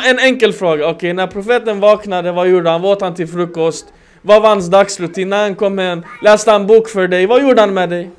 en 0.03 0.19
enkel 0.19 0.53
fråga. 0.53 0.83
Okej, 0.83 0.95
okay, 0.95 1.13
när 1.13 1.27
profeten 1.27 1.79
vaknade, 1.79 2.31
vad 2.31 2.49
gjorde 2.49 2.69
han? 2.69 2.81
Vad 2.81 2.91
åt 2.91 3.01
han 3.01 3.15
till 3.15 3.27
frukost? 3.27 3.85
Vad 4.21 4.41
var 4.41 4.49
hans 4.49 4.67
dagsrutin? 4.67 5.29
När 5.29 5.41
han 5.41 5.55
kom 5.55 5.77
hem? 5.77 6.01
Läste 6.21 6.51
han 6.51 6.67
bok 6.67 6.89
för 6.89 7.07
dig? 7.07 7.25
Vad 7.25 7.41
gjorde 7.41 7.61
han 7.61 7.73
med 7.73 7.89
dig? 7.89 8.11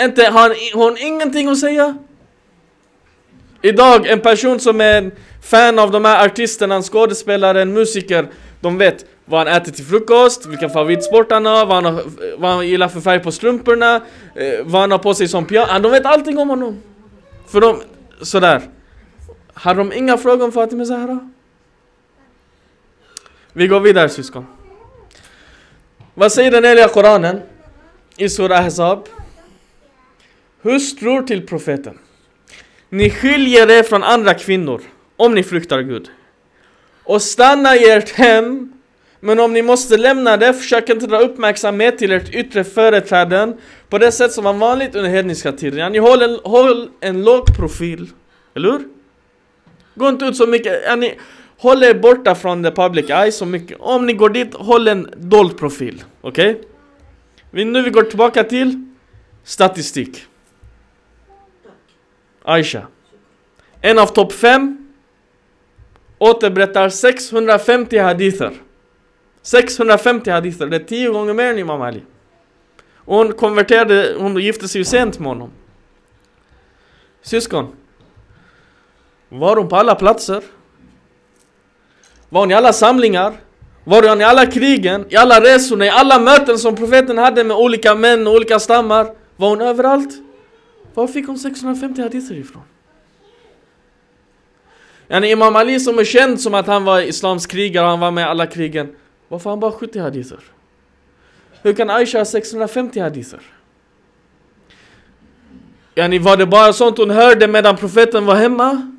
Inte, 0.00 0.24
har 0.24 0.74
hon 0.74 0.82
har 0.82 1.06
ingenting 1.06 1.48
att 1.48 1.58
säga? 1.58 1.98
Idag, 3.62 4.06
en 4.06 4.20
person 4.20 4.60
som 4.60 4.80
är 4.80 4.98
en 4.98 5.12
fan 5.42 5.78
av 5.78 5.90
de 5.90 6.04
här 6.04 6.26
artisterna, 6.26 6.74
en 6.74 6.82
skådespelare, 6.82 7.62
en 7.62 7.72
musiker, 7.72 8.28
de 8.60 8.78
vet 8.78 9.04
vad 9.24 9.46
han 9.46 9.56
äter 9.56 9.72
till 9.72 9.84
frukost, 9.84 10.46
vilken 10.46 10.70
favoritsport 10.70 11.32
han 11.32 11.46
har, 11.46 11.66
vad 11.66 11.74
han, 11.74 11.84
har, 11.84 12.02
vad 12.38 12.50
han 12.50 12.68
gillar 12.68 12.88
för 12.88 13.00
färg 13.00 13.20
på 13.20 13.32
strumporna, 13.32 13.96
eh, 14.34 14.64
vad 14.64 14.80
han 14.80 14.90
har 14.90 14.98
på 14.98 15.14
sig 15.14 15.28
som 15.28 15.46
piano, 15.46 15.82
De 15.82 15.92
vet 15.92 16.06
allting 16.06 16.38
om 16.38 16.48
honom. 16.48 16.82
För 17.46 17.60
de, 17.60 17.82
sådär. 18.22 18.62
Har 19.54 19.74
de 19.74 19.92
inga 19.92 20.18
frågor 20.18 20.44
om 20.44 20.52
Fatima 20.52 20.84
Zahra? 20.84 21.30
Vi 23.52 23.66
går 23.66 23.80
vidare 23.80 24.08
syskon. 24.08 24.46
Vad 26.14 26.32
säger 26.32 26.50
den 26.50 26.64
heliga 26.64 26.88
Koranen 26.88 27.40
i 28.16 28.28
Surah 28.28 28.66
Ahzab? 28.66 29.08
Hustrur 30.62 31.22
till 31.22 31.46
profeten. 31.46 31.98
Ni 32.92 33.10
skiljer 33.10 33.70
er 33.70 33.82
från 33.82 34.02
andra 34.02 34.34
kvinnor 34.34 34.82
om 35.16 35.34
ni 35.34 35.42
fruktar 35.42 35.80
Gud. 35.80 36.10
Och 37.04 37.22
stanna 37.22 37.76
i 37.76 37.90
ert 37.90 38.10
hem 38.10 38.72
men 39.20 39.40
om 39.40 39.52
ni 39.52 39.62
måste 39.62 39.96
lämna 39.96 40.36
det, 40.36 40.54
försök 40.54 40.88
inte 40.88 41.06
dra 41.06 41.18
uppmärksamhet 41.18 41.98
till 41.98 42.12
ert 42.12 42.34
yttre 42.34 42.64
företräden 42.64 43.54
på 43.88 43.98
det 43.98 44.12
sätt 44.12 44.32
som 44.32 44.44
var 44.44 44.52
vanligt 44.52 44.94
under 44.94 45.10
hedniska 45.10 45.52
tider. 45.52 45.90
Ni 45.90 45.98
håll 45.98 46.22
en, 46.22 46.38
håll 46.44 46.90
en 47.00 47.24
låg 47.24 47.56
profil. 47.56 48.10
Eller 48.54 48.70
hur? 48.72 48.80
Gå 49.94 50.08
inte 50.08 50.24
ut 50.24 50.36
så 50.36 50.46
mycket. 50.46 50.82
Ja, 50.86 50.96
ni, 50.96 51.14
håll 51.58 51.82
er 51.82 51.94
borta 51.94 52.34
från 52.34 52.64
the 52.64 52.70
public 52.70 53.10
eye 53.10 53.32
så 53.32 53.46
mycket. 53.46 53.76
Om 53.80 54.06
ni 54.06 54.12
går 54.12 54.28
dit, 54.28 54.54
håll 54.54 54.88
en 54.88 55.08
dold 55.16 55.58
profil. 55.58 56.04
Okej? 56.20 56.60
Okay? 57.50 57.64
Nu 57.64 57.82
vi 57.82 57.90
går 57.90 58.02
tillbaka 58.02 58.44
till 58.44 58.84
statistik. 59.44 60.26
Aisha. 62.44 62.86
En 63.80 63.98
av 63.98 64.06
topp 64.06 64.32
fem 64.32 64.92
återberättar 66.18 66.88
650 66.88 67.98
hadither. 67.98 68.52
650 69.42 70.30
hadither, 70.30 70.66
det 70.66 70.76
är 70.76 70.84
tio 70.84 71.10
gånger 71.10 71.34
mer 71.34 71.44
än 71.44 71.58
Imam 71.58 71.82
Ali. 71.82 72.02
Och 72.96 73.16
hon 73.16 73.32
konverterade, 73.32 74.14
hon 74.18 74.36
gifte 74.36 74.68
sig 74.68 74.80
ju 74.80 74.84
sent 74.84 75.18
med 75.18 75.28
honom. 75.28 75.50
Syskon. 77.22 77.76
Var 79.28 79.56
hon 79.56 79.68
på 79.68 79.76
alla 79.76 79.94
platser? 79.94 80.42
Var 82.28 82.40
hon 82.40 82.50
i 82.50 82.54
alla 82.54 82.72
samlingar? 82.72 83.32
Var 83.84 84.08
hon 84.08 84.20
i 84.20 84.24
alla 84.24 84.46
krigen? 84.46 85.06
I 85.08 85.16
alla 85.16 85.40
resorna? 85.40 85.86
I 85.86 85.90
alla 85.90 86.18
möten 86.18 86.58
som 86.58 86.76
profeten 86.76 87.18
hade 87.18 87.44
med 87.44 87.56
olika 87.56 87.94
män 87.94 88.26
och 88.26 88.34
olika 88.34 88.58
stammar? 88.58 89.14
Var 89.36 89.48
hon 89.48 89.60
överallt? 89.60 90.10
Var 90.94 91.06
fick 91.06 91.26
hon 91.26 91.38
650 91.38 92.02
hadither 92.02 92.34
ifrån? 92.34 92.62
Yani 95.08 95.30
Imam 95.30 95.56
Ali 95.56 95.80
som 95.80 95.98
är 95.98 96.04
känd 96.04 96.40
som 96.40 96.54
att 96.54 96.66
han 96.66 96.84
var 96.84 97.00
islams 97.00 97.46
krigare, 97.46 97.86
han 97.86 98.00
var 98.00 98.10
med 98.10 98.22
i 98.22 98.24
alla 98.24 98.46
krigen. 98.46 98.94
Varför 99.28 99.44
har 99.44 99.50
han 99.50 99.60
bara 99.60 99.72
70 99.72 99.98
hadither? 99.98 100.38
Hur 101.62 101.72
kan 101.72 101.90
Aisha 101.90 102.18
ha 102.18 102.24
650 102.24 103.00
hadither? 103.00 103.40
Yani 105.94 106.18
var 106.18 106.36
det 106.36 106.46
bara 106.46 106.72
sånt 106.72 106.98
hon 106.98 107.10
hörde 107.10 107.48
medan 107.48 107.76
profeten 107.76 108.26
var 108.26 108.34
hemma? 108.34 108.91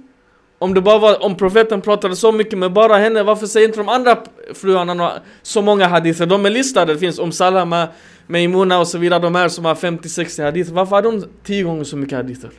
Om 0.59 0.73
det 0.73 0.81
bara 0.81 0.99
var, 0.99 1.23
om 1.23 1.35
profeten 1.37 1.81
pratade 1.81 2.15
så 2.15 2.31
mycket 2.31 2.59
med 2.59 2.73
bara 2.73 2.97
henne, 2.97 3.23
varför 3.23 3.47
säger 3.47 3.67
inte 3.67 3.79
de 3.79 3.89
andra 3.89 4.17
fruarna 4.53 5.21
så 5.41 5.61
många 5.61 5.87
hadither? 5.87 6.25
De 6.25 6.45
är 6.45 6.49
listade, 6.49 6.93
det 6.93 6.99
finns 6.99 7.19
om 7.19 7.31
Salama, 7.31 7.87
Meimuna 8.27 8.79
och 8.79 8.87
så 8.87 8.97
vidare, 8.97 9.19
de 9.19 9.35
här 9.35 9.49
som 9.49 9.65
har 9.65 9.75
50-60 9.75 10.43
hadither. 10.43 10.73
Varför 10.73 10.95
har 10.95 11.01
de 11.01 11.25
10 11.43 11.63
gånger 11.63 11.83
så 11.83 11.97
mycket 11.97 12.17
hadither? 12.17 12.51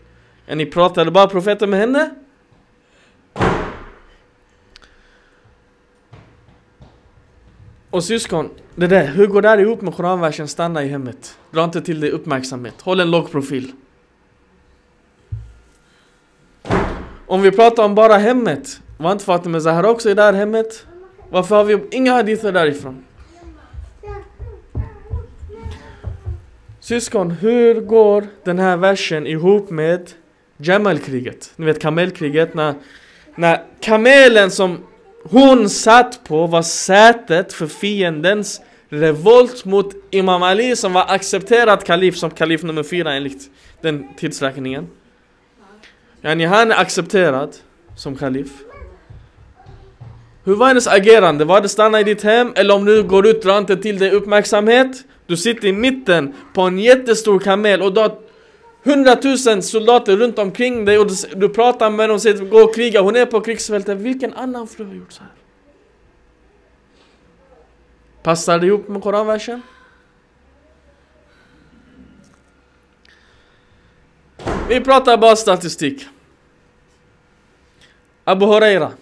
Ja, 0.46 0.54
ni 0.54 0.66
pratade 0.66 1.10
bara 1.10 1.26
profeten 1.26 1.70
med 1.70 1.80
henne? 1.80 2.10
Och 7.90 8.04
syskon, 8.04 8.50
det 8.74 8.86
där, 8.86 9.06
hur 9.06 9.26
går 9.26 9.42
det 9.42 9.48
här 9.48 9.58
ihop 9.58 9.80
med 9.80 9.94
Koranversen 9.94 10.48
stanna 10.48 10.84
i 10.84 10.88
hemmet? 10.88 11.38
Dra 11.50 11.64
inte 11.64 11.80
till 11.80 12.00
dig 12.00 12.10
uppmärksamhet, 12.10 12.74
håll 12.80 13.00
en 13.00 13.10
låg 13.10 13.30
profil. 13.30 13.72
Om 17.34 17.42
vi 17.42 17.50
pratar 17.50 17.84
om 17.84 17.94
bara 17.94 18.16
hemmet, 18.16 18.80
var 18.96 19.12
inte 19.12 19.24
Fatima 19.24 19.60
Zahra 19.60 19.90
också 19.90 20.10
i 20.10 20.14
det 20.14 20.22
här 20.22 20.32
hemmet? 20.32 20.86
Varför 21.30 21.56
har 21.56 21.64
vi 21.64 21.78
inga 21.90 22.12
hadither 22.12 22.52
därifrån? 22.52 23.04
Syskon, 26.80 27.30
hur 27.30 27.80
går 27.80 28.26
den 28.44 28.58
här 28.58 28.76
versen 28.76 29.26
ihop 29.26 29.70
med 29.70 30.10
Jamal-kriget? 30.56 31.52
Ni 31.56 31.66
vet 31.66 31.80
kamelkriget 31.80 32.54
när, 32.54 32.74
när 33.34 33.62
kamelen 33.80 34.50
som 34.50 34.78
hon 35.22 35.70
satt 35.70 36.24
på 36.24 36.46
var 36.46 36.62
sätet 36.62 37.52
för 37.52 37.66
fiendens 37.66 38.60
revolt 38.88 39.64
mot 39.64 39.94
Imam 40.10 40.42
Ali 40.42 40.76
som 40.76 40.92
var 40.92 41.04
accepterad 41.08 41.84
kalif 41.84 42.16
som 42.16 42.30
kalif 42.30 42.62
nummer 42.62 42.82
fyra 42.82 43.12
enligt 43.12 43.50
den 43.80 44.08
tidsräkningen. 44.16 44.88
Yani 46.24 46.44
han 46.44 46.72
är 46.72 46.76
accepterad 46.76 47.56
som 47.96 48.16
kalif. 48.16 48.50
Hur 50.44 50.54
var 50.54 50.66
hennes 50.66 50.86
agerande? 50.86 51.44
Var 51.44 51.60
det 51.60 51.68
stanna 51.68 52.00
i 52.00 52.04
ditt 52.04 52.22
hem 52.22 52.52
eller 52.56 52.74
om 52.74 52.84
du 52.84 53.02
går 53.02 53.26
ut 53.26 53.42
drar 53.42 53.58
inte 53.58 53.76
till 53.76 53.98
dig 53.98 54.10
uppmärksamhet? 54.10 55.04
Du 55.26 55.36
sitter 55.36 55.68
i 55.68 55.72
mitten 55.72 56.34
på 56.54 56.62
en 56.62 56.78
jättestor 56.78 57.38
kamel 57.38 57.82
och 57.82 57.94
du 57.94 58.00
har 58.00 58.18
hundratusen 58.84 59.62
soldater 59.62 60.16
runt 60.16 60.38
omkring 60.38 60.84
dig 60.84 60.98
och 60.98 61.06
du, 61.06 61.14
du 61.34 61.48
pratar 61.48 61.90
med 61.90 62.08
dem 62.08 62.14
och 62.14 62.22
säger 62.22 62.44
gå 62.44 62.58
och 62.58 62.74
kriga, 62.74 63.00
hon 63.00 63.16
är 63.16 63.26
på 63.26 63.40
krigsfältet. 63.40 63.98
Vilken 63.98 64.34
annan 64.34 64.66
fru 64.66 64.84
har 64.84 64.94
gjort 64.94 65.12
så 65.12 65.22
här? 65.22 65.32
Passar 68.22 68.58
det 68.58 68.66
ihop 68.66 68.88
med 68.88 69.02
koranversen? 69.02 69.62
Vi 74.68 74.80
pratar 74.80 75.16
bara 75.16 75.36
statistik. 75.36 76.06
Abu 78.24 78.46
Huraira. 78.46 78.92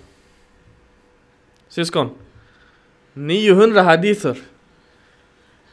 Syskon. 1.69 2.11
900 3.15 3.83
hadither. 3.83 4.37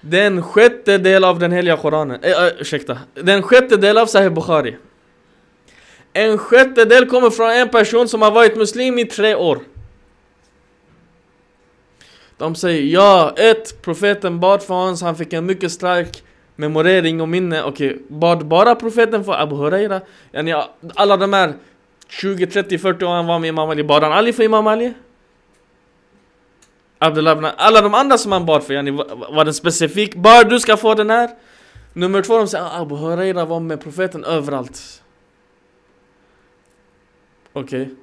Den 0.01 0.43
sjätte 0.43 0.97
del 0.97 1.23
av 1.23 1.39
den 1.39 1.51
heliga 1.51 1.77
Koranen. 1.77 2.23
Äh, 2.23 2.31
äh, 2.31 2.61
ursäkta. 2.61 2.97
Den 3.13 3.41
sjätte 3.41 3.77
del 3.77 3.97
av 3.97 4.05
Sahih 4.05 4.29
Bukhari. 4.29 4.77
En 6.13 6.37
sjättedel 6.37 7.05
kommer 7.05 7.29
från 7.29 7.49
en 7.49 7.69
person 7.69 8.07
som 8.07 8.21
har 8.21 8.31
varit 8.31 8.57
muslim 8.57 8.99
i 8.99 9.05
tre 9.05 9.35
år. 9.35 9.59
De 12.37 12.55
säger 12.55 12.83
ja, 12.83 13.33
ett, 13.37 13.81
profeten 13.81 14.39
bad 14.39 14.63
för 14.63 14.73
Hans, 14.73 15.01
han 15.01 15.15
fick 15.15 15.33
en 15.33 15.45
mycket 15.45 15.71
stark 15.71 16.23
memorering 16.55 17.21
och 17.21 17.29
minne. 17.29 17.63
Okej, 17.63 17.97
bad 18.07 18.45
bara 18.45 18.75
profeten 18.75 19.23
för 19.23 19.33
Abu 19.33 19.55
Huraira? 19.55 20.01
Yani, 20.31 20.53
alla 20.95 21.17
de 21.17 21.33
här 21.33 21.53
20, 22.09 22.47
30, 22.47 22.77
40 22.77 23.05
år 23.05 23.09
han 23.09 23.27
var 23.27 23.39
med 23.39 23.47
Imam 23.47 23.69
Ali, 23.69 23.83
bad 23.83 24.03
han 24.03 24.11
aldrig 24.11 24.35
för 24.35 24.43
Imam 24.43 24.67
Ali? 24.67 24.93
Abdullah 26.97 27.53
alla 27.57 27.81
de 27.81 27.93
andra 27.93 28.17
som 28.17 28.31
han 28.31 28.45
bad 28.45 28.63
för, 28.63 28.73
yani, 28.73 28.91
var 28.91 29.45
det 29.45 29.53
specifik? 29.53 30.15
Bara 30.15 30.43
du 30.43 30.59
ska 30.59 30.77
få 30.77 30.93
den 30.93 31.09
här? 31.09 31.29
Nummer 31.93 32.21
två, 32.21 32.37
de 32.37 32.47
säger 32.47 32.65
ah, 32.65 32.81
Abu 32.81 32.95
Huraira 32.95 33.45
var 33.45 33.59
med 33.59 33.81
profeten 33.81 34.23
överallt. 34.23 35.03
Okej. 37.53 37.81
Okay. 37.81 37.95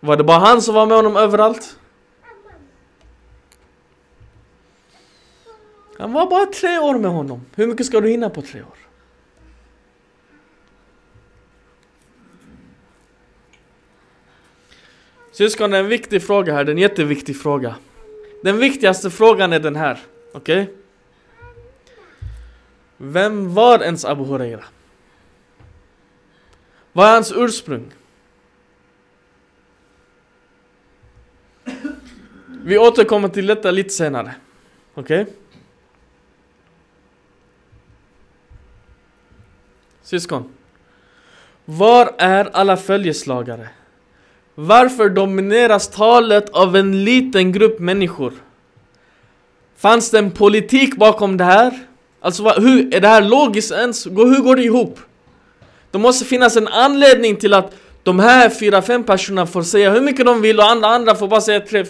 Var 0.00 0.16
det 0.16 0.24
bara 0.24 0.38
han 0.38 0.62
som 0.62 0.74
var 0.74 0.86
med 0.86 0.96
honom 0.96 1.16
överallt? 1.16 1.76
Han 5.98 6.12
var 6.12 6.30
bara 6.30 6.46
tre 6.46 6.78
år 6.78 6.98
med 6.98 7.10
honom. 7.10 7.46
Hur 7.54 7.66
mycket 7.66 7.86
ska 7.86 8.00
du 8.00 8.08
hinna 8.08 8.30
på 8.30 8.42
tre 8.42 8.62
år? 8.62 8.89
Syskon, 15.40 15.70
det 15.70 15.76
är 15.76 15.80
en 15.80 15.88
viktig 15.88 16.22
fråga 16.22 16.54
här, 16.54 16.64
det 16.64 16.70
är 16.70 16.74
en 16.74 16.78
jätteviktig 16.78 17.36
fråga. 17.40 17.76
Den 18.42 18.58
viktigaste 18.58 19.10
frågan 19.10 19.52
är 19.52 19.60
den 19.60 19.76
här, 19.76 19.98
okej? 20.32 20.62
Okay? 20.62 20.74
Vem 22.96 23.54
var 23.54 23.82
ens 23.82 24.04
Abu 24.04 24.24
Huraira? 24.24 24.64
Vad 26.92 27.08
är 27.08 27.12
hans 27.12 27.32
ursprung? 27.36 27.92
Vi 32.48 32.78
återkommer 32.78 33.28
till 33.28 33.46
detta 33.46 33.70
lite 33.70 33.90
senare. 33.90 34.34
Okej? 34.94 35.22
Okay? 35.22 35.34
Syskon. 40.02 40.52
Var 41.64 42.14
är 42.18 42.44
alla 42.52 42.76
följeslagare? 42.76 43.68
Varför 44.54 45.08
domineras 45.08 45.88
talet 45.88 46.50
av 46.50 46.76
en 46.76 47.04
liten 47.04 47.52
grupp 47.52 47.78
människor? 47.78 48.32
Fanns 49.76 50.10
det 50.10 50.18
en 50.18 50.30
politik 50.30 50.96
bakom 50.96 51.36
det 51.36 51.44
här? 51.44 51.78
Alltså 52.20 52.48
hur, 52.48 52.94
är 52.94 53.00
det 53.00 53.08
här 53.08 53.22
logiskt 53.22 53.72
ens? 53.72 54.06
Hur 54.06 54.42
går 54.42 54.56
det 54.56 54.62
ihop? 54.62 54.98
Det 55.90 55.98
måste 55.98 56.24
finnas 56.24 56.56
en 56.56 56.68
anledning 56.68 57.36
till 57.36 57.54
att 57.54 57.72
de 58.02 58.18
här 58.18 58.50
fyra, 58.50 58.82
fem 58.82 59.04
personerna 59.04 59.46
får 59.46 59.62
säga 59.62 59.90
hur 59.90 60.00
mycket 60.00 60.26
de 60.26 60.42
vill 60.42 60.58
och 60.58 60.70
andra, 60.70 60.88
andra 60.88 61.14
får 61.14 61.28
bara 61.28 61.40
säga 61.40 61.84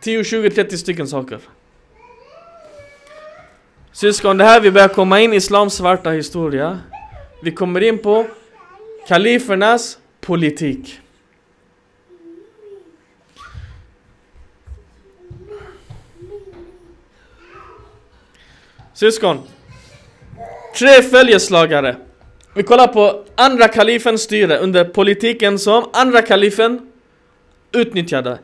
10, 0.00 0.24
20, 0.24 0.50
30 0.50 0.78
stycken 0.78 1.08
saker. 1.08 1.38
Syskon, 3.92 4.38
det 4.38 4.44
här 4.44 4.60
vi 4.60 4.70
börjar 4.70 4.88
komma 4.88 5.20
in 5.20 5.32
i 5.32 5.36
islams 5.36 5.74
svarta 5.74 6.10
historia. 6.10 6.78
Vi 7.42 7.50
kommer 7.50 7.80
in 7.80 7.98
på 7.98 8.26
kalifernas 9.08 9.98
politik. 10.20 11.00
Syskon. 18.94 19.38
Tre 20.78 21.02
följeslagare. 21.02 21.96
Vi 22.54 22.62
kollar 22.62 22.86
på 22.86 23.24
andra 23.34 23.68
kalifens 23.68 24.22
styre 24.22 24.58
under 24.58 24.84
politiken 24.84 25.58
som 25.58 25.84
andra 25.92 26.22
kalifen 26.22 26.80
utnyttjade. 27.72 28.38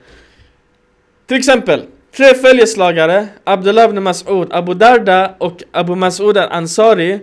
Till 1.27 1.37
exempel, 1.37 1.83
tre 2.17 2.35
följeslagare, 2.35 3.29
Abdullah 3.45 3.85
ibn 3.85 3.99
Mas'ud, 3.99 4.49
Abu 4.51 4.75
Darda 4.75 5.35
och 5.39 5.63
Abu 5.73 5.95
Mas'ud 5.95 6.39
al-Ansari 6.39 7.21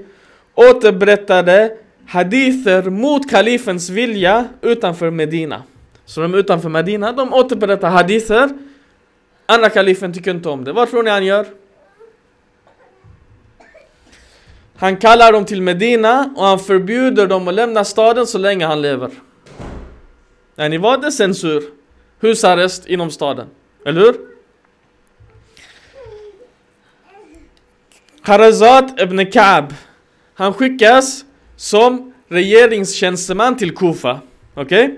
återberättade 0.55 1.71
hadither 2.07 2.89
mot 2.89 3.29
kalifens 3.29 3.89
vilja 3.89 4.47
utanför 4.61 5.11
Medina. 5.11 5.63
Så 6.05 6.21
de 6.21 6.33
är 6.33 6.37
utanför 6.37 6.69
Medina, 6.69 7.11
de 7.11 7.33
återberättar 7.33 7.89
hadither. 7.89 8.49
Andra 9.45 9.69
kalifen 9.69 10.13
tycker 10.13 10.31
inte 10.31 10.49
om 10.49 10.63
det. 10.63 10.73
Vad 10.73 10.89
tror 10.89 11.03
ni 11.03 11.09
han 11.09 11.25
gör? 11.25 11.45
Han 14.79 14.97
kallar 14.97 15.31
dem 15.31 15.45
till 15.45 15.61
Medina 15.61 16.33
och 16.35 16.45
han 16.45 16.59
förbjuder 16.59 17.27
dem 17.27 17.47
att 17.47 17.53
lämna 17.53 17.83
staden 17.85 18.27
så 18.27 18.37
länge 18.37 18.65
han 18.65 18.81
lever. 18.81 19.09
Är 20.55 20.69
ni 20.69 20.77
vad 20.77 21.01
det 21.01 21.11
censur? 21.11 21.63
Husarrest 22.19 22.87
inom 22.87 23.11
staden. 23.11 23.47
Eller 23.85 24.01
hur? 24.01 24.15
Kharazat 28.23 29.01
ibn 29.01 29.25
Ka'b 29.31 29.73
Han 30.33 30.53
skickas 30.53 31.25
som 31.55 32.13
regeringstjänsteman 32.27 33.57
till 33.57 33.75
Kufa. 33.75 34.19
Okej? 34.53 34.85
Okay? 34.85 34.95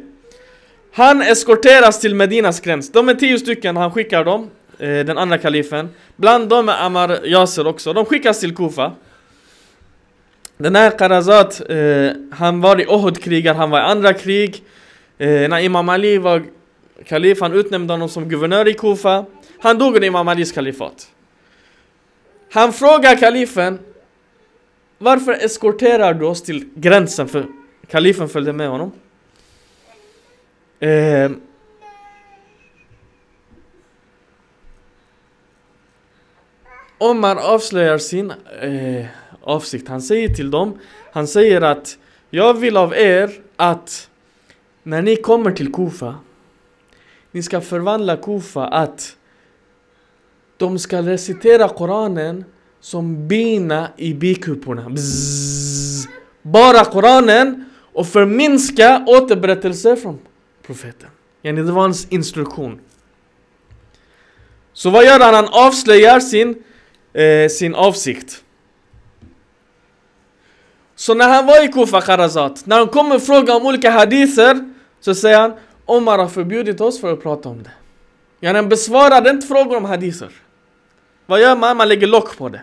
Han 0.94 1.22
eskorteras 1.22 2.00
till 2.00 2.16
Medinas 2.16 2.60
gräns. 2.60 2.92
De 2.92 3.10
är 3.10 3.14
tio 3.14 3.40
stycken, 3.40 3.78
han 3.78 3.92
skickar 3.92 4.26
dem. 4.26 4.50
Eh, 4.80 4.88
den 4.88 5.18
andra 5.18 5.38
kalifen. 5.38 5.90
Bland 6.16 6.50
dem 6.50 6.70
är 6.70 6.86
Amar 6.86 7.26
Yasir 7.26 7.68
också. 7.68 7.94
De 7.94 8.06
skickas 8.06 8.40
till 8.40 8.56
Kufa. 8.56 8.92
Den 10.62 10.76
här 10.76 10.98
Karazat, 10.98 11.62
eh, 11.70 12.12
han 12.32 12.62
var 12.62 12.82
i 12.82 12.86
Ohud-krigar, 12.86 13.54
han 13.54 13.70
var 13.70 13.80
i 13.80 13.82
andra 13.82 14.14
krig. 14.14 14.64
Eh, 15.18 15.50
när 15.50 15.60
Imam 15.60 15.90
Ali 15.90 16.18
var 16.18 16.44
kalif, 17.06 17.42
han 17.42 17.54
utnämnde 17.54 17.94
honom 17.94 18.10
som 18.10 18.30
guvernör 18.30 18.68
i 18.68 18.74
Kufa. 18.74 19.26
Han 19.60 19.78
dog 19.78 19.96
under 19.96 20.08
Imam 20.08 20.28
Alis 20.28 20.52
kalifat. 20.52 21.12
Han 22.52 22.74
frågar 22.74 23.16
kalifen 23.16 23.80
Varför 24.98 25.32
eskorterar 25.32 26.14
du 26.14 26.26
oss 26.26 26.44
till 26.44 26.70
gränsen? 26.76 27.28
För 27.28 27.46
kalifen 27.88 28.30
följde 28.30 28.54
med 28.54 28.70
honom. 28.70 28.92
Eh, 30.80 31.32
Omar 36.98 37.36
avslöjar 37.36 37.98
sin 37.98 38.32
eh, 38.62 39.06
avsikt. 39.42 39.88
Han 39.88 40.02
säger 40.02 40.30
till 40.30 40.52
dem, 40.52 40.80
han 41.12 41.28
säger 41.28 41.62
att 41.62 41.98
jag 42.30 42.54
vill 42.54 42.78
av 42.78 42.94
er 42.94 43.32
att 43.56 44.10
när 44.84 45.02
ni 45.02 45.16
kommer 45.16 45.52
till 45.52 45.74
Kufa, 45.74 46.16
ni 47.32 47.44
ska 47.44 47.62
förvandla 47.62 48.18
Kufa 48.18 48.68
att 48.68 49.16
de 50.58 50.80
ska 50.80 51.02
recitera 51.02 51.70
Koranen 51.70 52.46
som 52.80 53.28
bina 53.28 53.90
i 53.98 54.14
bikuporna. 54.14 54.92
Bara 56.42 56.86
Koranen 56.86 57.66
och 57.94 58.08
förminska 58.08 59.06
återberättelser 59.08 59.96
från 59.96 60.20
profeten. 60.66 61.10
Yani 61.42 61.64
det 61.64 61.72
var 61.72 61.82
hans 61.82 62.08
instruktion. 62.10 62.80
Så 64.74 64.90
vad 64.90 65.06
gör 65.06 65.20
han? 65.20 65.34
Han 65.34 65.48
avslöjar 65.52 66.20
sin, 66.20 66.64
eh, 67.14 67.50
sin 67.50 67.76
avsikt. 67.76 68.44
Så 71.00 71.14
när 71.14 71.30
han 71.30 71.46
var 71.46 71.64
i 71.64 71.68
Kufa, 71.68 72.02
Kharazat, 72.02 72.66
när 72.66 72.78
han 72.78 72.88
kommer 72.88 73.16
och 73.16 73.24
frågar 73.24 73.56
om 73.56 73.66
olika 73.66 73.92
hadither, 73.92 74.74
så 75.00 75.16
säger 75.16 75.40
han 75.40 75.54
Omar 75.86 76.18
har 76.18 76.28
förbjudit 76.28 76.82
oss 76.82 77.02
för 77.02 77.14
att 77.14 77.24
prata 77.24 77.50
om 77.50 77.64
det. 77.64 77.72
Ja, 78.40 78.54
han 78.54 78.70
besvarade 78.70 79.30
inte 79.30 79.48
frågor 79.48 79.78
om 79.78 79.86
hadither. 79.86 80.30
Vad 81.26 81.42
gör 81.42 81.56
man? 81.56 81.78
Man 81.78 81.88
lägger 81.88 82.08
lock 82.08 82.38
på 82.38 82.50
det. 82.50 82.62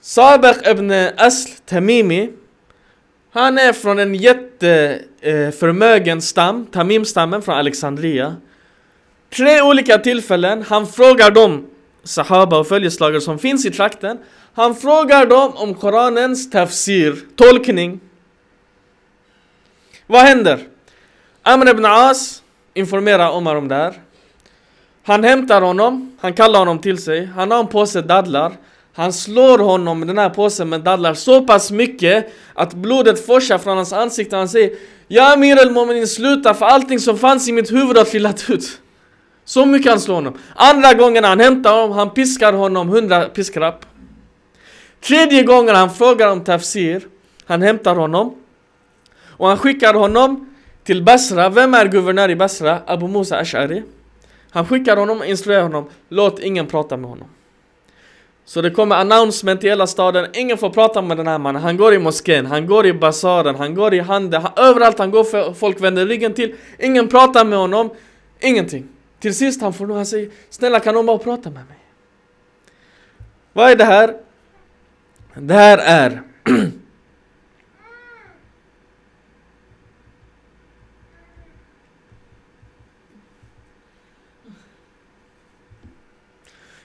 Sabek 0.00 0.66
ibn 0.66 0.90
Asl 1.16 1.50
Tamimi 1.66 2.32
Han 3.32 3.58
är 3.58 3.72
från 3.72 3.98
en 3.98 4.14
jätteförmögen 4.14 6.18
eh, 6.18 6.22
stam, 6.22 6.66
Tamim-stammen 6.66 7.42
från 7.42 7.54
Alexandria 7.54 8.36
Tre 9.36 9.62
olika 9.62 9.98
tillfällen, 9.98 10.64
han 10.68 10.86
frågar 10.86 11.30
dem 11.30 11.66
Sahaba 12.04 12.58
och 12.58 12.68
följeslagare 12.68 13.20
som 13.20 13.38
finns 13.38 13.66
i 13.66 13.70
trakten 13.70 14.18
han 14.54 14.74
frågar 14.74 15.26
dem 15.26 15.52
om 15.54 15.74
Koranens 15.74 16.50
tafsir, 16.50 17.16
tolkning 17.36 18.00
Vad 20.06 20.20
händer? 20.20 20.58
Amr 21.42 21.70
ibn 21.70 21.84
As 21.84 22.42
informerar 22.74 23.30
Omar 23.30 23.56
om 23.56 23.68
det 23.68 23.74
här 23.74 23.94
Han 25.04 25.24
hämtar 25.24 25.62
honom, 25.62 26.16
han 26.20 26.32
kallar 26.32 26.58
honom 26.58 26.78
till 26.78 27.02
sig, 27.02 27.26
han 27.26 27.50
har 27.50 27.60
en 27.60 27.66
påse 27.66 28.02
dadlar 28.02 28.52
han 28.92 29.12
slår 29.12 29.58
honom 29.58 29.98
med 29.98 30.08
den 30.08 30.18
här 30.18 30.30
påsen 30.30 30.68
med 30.68 30.80
dadlar 30.80 31.14
så 31.14 31.42
pass 31.42 31.70
mycket 31.70 32.32
att 32.54 32.74
blodet 32.74 33.26
forsar 33.26 33.58
från 33.58 33.76
hans 33.76 33.92
ansikte 33.92 34.36
han 34.36 34.48
säger 34.48 34.70
Ja 35.08 35.32
Amir 35.32 35.56
al 35.58 36.06
sluta 36.06 36.54
för 36.54 36.66
allting 36.66 36.98
som 36.98 37.18
fanns 37.18 37.48
i 37.48 37.52
mitt 37.52 37.72
huvud 37.72 37.96
har 37.96 38.04
trillat 38.04 38.50
ut. 38.50 38.80
Så 39.44 39.66
mycket 39.66 39.90
han 39.90 40.00
slår 40.00 40.14
honom. 40.14 40.38
Andra 40.54 40.94
gången 40.94 41.24
han 41.24 41.40
hämtar 41.40 41.72
honom, 41.72 41.92
han 41.92 42.10
piskar 42.10 42.52
honom 42.52 42.88
hundra 42.88 43.24
piskrapp. 43.24 43.86
Tredje 45.00 45.42
gången 45.42 45.74
han 45.74 45.90
frågar 45.90 46.28
om 46.28 46.44
tafsir, 46.44 47.06
han 47.44 47.62
hämtar 47.62 47.96
honom 47.96 48.34
och 49.26 49.48
han 49.48 49.56
skickar 49.56 49.94
honom 49.94 50.54
till 50.84 51.02
Basra. 51.02 51.48
Vem 51.48 51.74
är 51.74 51.86
guvernör 51.88 52.30
i 52.30 52.36
Basra? 52.36 52.78
Abu 52.86 53.08
Musa 53.08 53.42
Ash'ari. 53.42 53.82
Han 54.50 54.66
skickar 54.66 54.96
honom 54.96 55.18
och 55.18 55.26
instruerar 55.26 55.62
honom, 55.62 55.90
låt 56.08 56.38
ingen 56.38 56.66
prata 56.66 56.96
med 56.96 57.10
honom. 57.10 57.28
Så 58.44 58.62
det 58.62 58.70
kommer 58.70 58.96
announcement 58.96 59.64
i 59.64 59.68
hela 59.68 59.86
staden, 59.86 60.26
ingen 60.32 60.58
får 60.58 60.70
prata 60.70 61.02
med 61.02 61.16
den 61.16 61.26
här 61.26 61.38
mannen. 61.38 61.62
Han 61.62 61.76
går 61.76 61.94
i 61.94 61.98
moskén, 61.98 62.46
han 62.46 62.66
går 62.66 62.86
i 62.86 62.92
basaren, 62.92 63.54
han 63.54 63.74
går 63.74 63.94
i 63.94 63.98
handeln, 63.98 64.46
överallt 64.56 64.98
han 64.98 65.10
går 65.10 65.24
för 65.24 65.52
folk 65.52 65.80
vänder 65.80 66.06
ryggen 66.06 66.34
till. 66.34 66.54
Ingen 66.78 67.08
pratar 67.08 67.44
med 67.44 67.58
honom, 67.58 67.90
ingenting. 68.40 68.88
Till 69.20 69.34
sist 69.34 69.62
han 69.62 69.72
får 69.72 69.86
nog, 69.86 69.96
han 69.96 70.06
säger 70.06 70.30
Snälla 70.50 70.80
kan 70.80 70.94
någon 70.94 71.06
bara 71.06 71.18
prata 71.18 71.50
med 71.50 71.66
mig? 71.66 71.78
Vad 73.52 73.70
är 73.70 73.76
det 73.76 73.84
här? 73.84 74.14
Det 75.34 75.54
här 75.54 75.78
är 75.78 76.22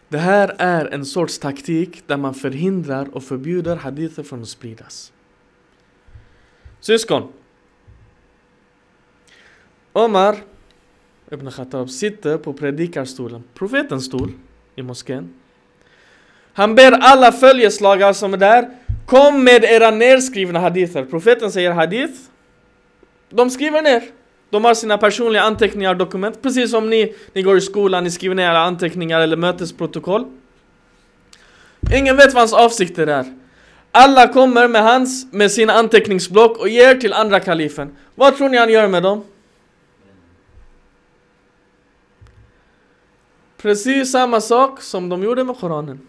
Det 0.09 0.17
här 0.17 0.55
är 0.57 0.85
en 0.85 1.05
sorts 1.05 1.39
taktik 1.39 2.07
där 2.07 2.17
man 2.17 2.33
förhindrar 2.33 3.15
och 3.15 3.23
förbjuder 3.23 3.75
hadither 3.75 4.23
från 4.23 4.41
att 4.41 4.47
spridas. 4.47 5.13
Syskon. 6.79 7.31
Omar 9.91 10.37
Ibn 11.31 11.51
Khattab 11.51 11.89
sitter 11.89 12.37
på 12.37 12.53
predikarstolen, 12.53 13.43
profetens 13.53 14.05
stol 14.05 14.31
i 14.75 14.81
moskén. 14.81 15.33
Han 16.55 16.75
ber 16.75 16.91
alla 16.91 17.31
följeslagare 17.31 18.13
som 18.13 18.33
är 18.33 18.37
där, 18.37 18.69
kom 19.05 19.43
med 19.43 19.63
era 19.63 19.91
nedskrivna 19.91 20.59
hadither. 20.59 21.05
Profeten 21.05 21.51
säger 21.51 21.71
hadith. 21.71 22.13
De 23.29 23.49
skriver 23.49 23.81
ner. 23.81 24.03
De 24.49 24.65
har 24.65 24.73
sina 24.73 24.97
personliga 24.97 25.41
anteckningar 25.41 25.89
och 25.89 25.97
dokument, 25.97 26.41
precis 26.41 26.71
som 26.71 26.89
ni, 26.89 27.15
ni 27.33 27.41
går 27.41 27.57
i 27.57 27.61
skolan, 27.61 28.03
ni 28.03 28.11
skriver 28.11 28.35
ner 28.35 28.49
era 28.49 28.59
anteckningar 28.59 29.21
eller 29.21 29.37
mötesprotokoll. 29.37 30.25
Ingen 31.93 32.17
vet 32.17 32.33
vad 32.33 32.41
hans 32.41 32.53
avsikter 32.53 33.07
är. 33.07 33.25
Alla 33.91 34.27
kommer 34.27 34.67
med 34.67 34.83
hans, 34.83 35.33
med 35.33 35.51
sina 35.51 35.73
anteckningsblock 35.73 36.57
och 36.57 36.69
ger 36.69 36.95
till 36.95 37.13
andra 37.13 37.39
kalifen. 37.39 37.95
Vad 38.15 38.37
tror 38.37 38.49
ni 38.49 38.57
han 38.57 38.69
gör 38.69 38.87
med 38.87 39.03
dem? 39.03 39.23
Precis 43.57 44.11
samma 44.11 44.41
sak 44.41 44.81
som 44.81 45.09
de 45.09 45.23
gjorde 45.23 45.43
med 45.43 45.57
Koranen. 45.57 46.07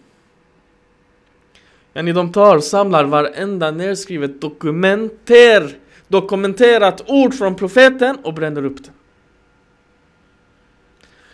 Yani 1.97 2.13
de 2.13 2.33
tar, 2.33 2.57
och 2.57 2.65
samlar 2.65 3.05
varenda 3.05 3.71
nedskrivet 3.71 4.41
dokumenter 4.41 5.79
dokumenterat 6.09 7.05
ord 7.07 7.35
från 7.35 7.55
profeten 7.55 8.17
och 8.23 8.35
bränner 8.35 8.65
upp 8.65 8.77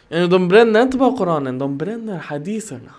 det. 0.08 0.26
De 0.26 0.48
bränner 0.48 0.82
inte 0.82 0.96
bara 0.96 1.16
Koranen, 1.16 1.58
de 1.58 1.78
bränner 1.78 2.18
haditherna. 2.18 2.94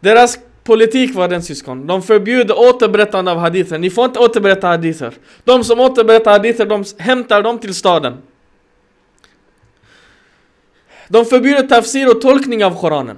Deras 0.00 0.38
politik 0.64 1.14
var 1.14 1.28
den 1.28 1.42
syskon. 1.42 1.86
De 1.86 2.02
förbjuder 2.02 2.58
återberättande 2.58 3.30
av 3.30 3.38
hadither. 3.38 3.78
Ni 3.78 3.90
får 3.90 4.04
inte 4.04 4.18
återberätta 4.18 4.66
hadither. 4.66 5.14
De 5.44 5.64
som 5.64 5.80
återberättar 5.80 6.30
hadither, 6.32 6.66
de 6.66 6.84
hämtar 6.98 7.42
dem 7.42 7.58
till 7.58 7.74
staden. 7.74 8.16
De 11.12 11.24
förbjuder 11.24 11.62
tafsir 11.62 12.10
och 12.10 12.20
tolkning 12.20 12.64
av 12.64 12.80
Koranen 12.80 13.16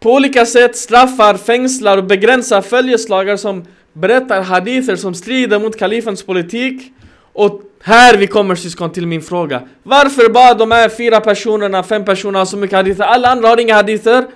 på 0.00 0.14
olika 0.14 0.46
sätt 0.46 0.76
straffar, 0.76 1.34
fängslar 1.34 1.98
och 1.98 2.04
begränsar 2.04 2.62
följeslagare 2.62 3.38
som 3.38 3.64
berättar 3.92 4.42
hadither 4.42 4.96
som 4.96 5.14
strider 5.14 5.58
mot 5.58 5.78
kalifens 5.78 6.22
politik. 6.22 6.92
Och 7.32 7.62
här 7.82 8.16
vi 8.16 8.26
kommer 8.26 8.54
syskon 8.54 8.92
till 8.92 9.06
min 9.06 9.22
fråga. 9.22 9.68
Varför 9.82 10.30
bara 10.30 10.54
de 10.54 10.70
här 10.70 10.88
fyra 10.88 11.20
personerna, 11.20 11.82
fem 11.82 12.04
personerna 12.04 12.38
har 12.38 12.46
så 12.46 12.56
mycket 12.56 12.76
hadither? 12.76 13.04
Alla 13.04 13.28
andra 13.28 13.48
har 13.48 13.60
inga 13.60 13.74
hadither. 13.74 14.26